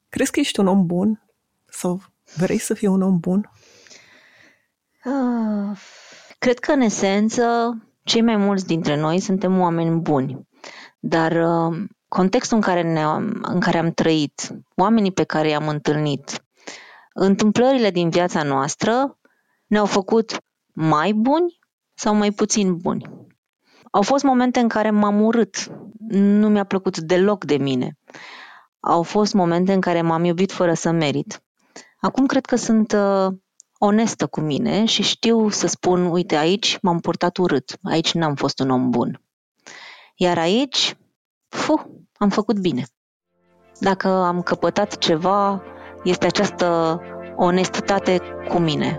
[0.08, 1.26] Crezi că ești un om bun?
[1.64, 2.00] Sau
[2.36, 3.50] vrei să fii un om bun?
[5.04, 5.78] Uh,
[6.38, 10.48] cred că, în esență, cei mai mulți dintre noi suntem oameni buni.
[10.98, 11.78] Dar uh,
[12.08, 13.02] contextul în care, ne
[13.42, 16.44] în care am trăit, oamenii pe care i-am întâlnit,
[17.12, 19.18] întâmplările din viața noastră
[19.66, 20.36] ne-au făcut
[20.72, 21.58] mai buni
[21.94, 23.29] sau mai puțin buni.
[23.90, 25.56] Au fost momente în care m-am urât,
[26.08, 27.98] nu mi-a plăcut deloc de mine.
[28.80, 31.42] Au fost momente în care m-am iubit fără să merit.
[32.00, 33.32] Acum cred că sunt uh,
[33.78, 38.58] onestă cu mine și știu să spun, uite, aici m-am purtat urât, aici n-am fost
[38.60, 39.22] un om bun.
[40.14, 40.96] Iar aici,
[41.48, 42.84] fu, am făcut bine.
[43.78, 45.62] Dacă am căpătat ceva,
[46.04, 47.00] este această
[47.36, 48.98] onestitate cu mine.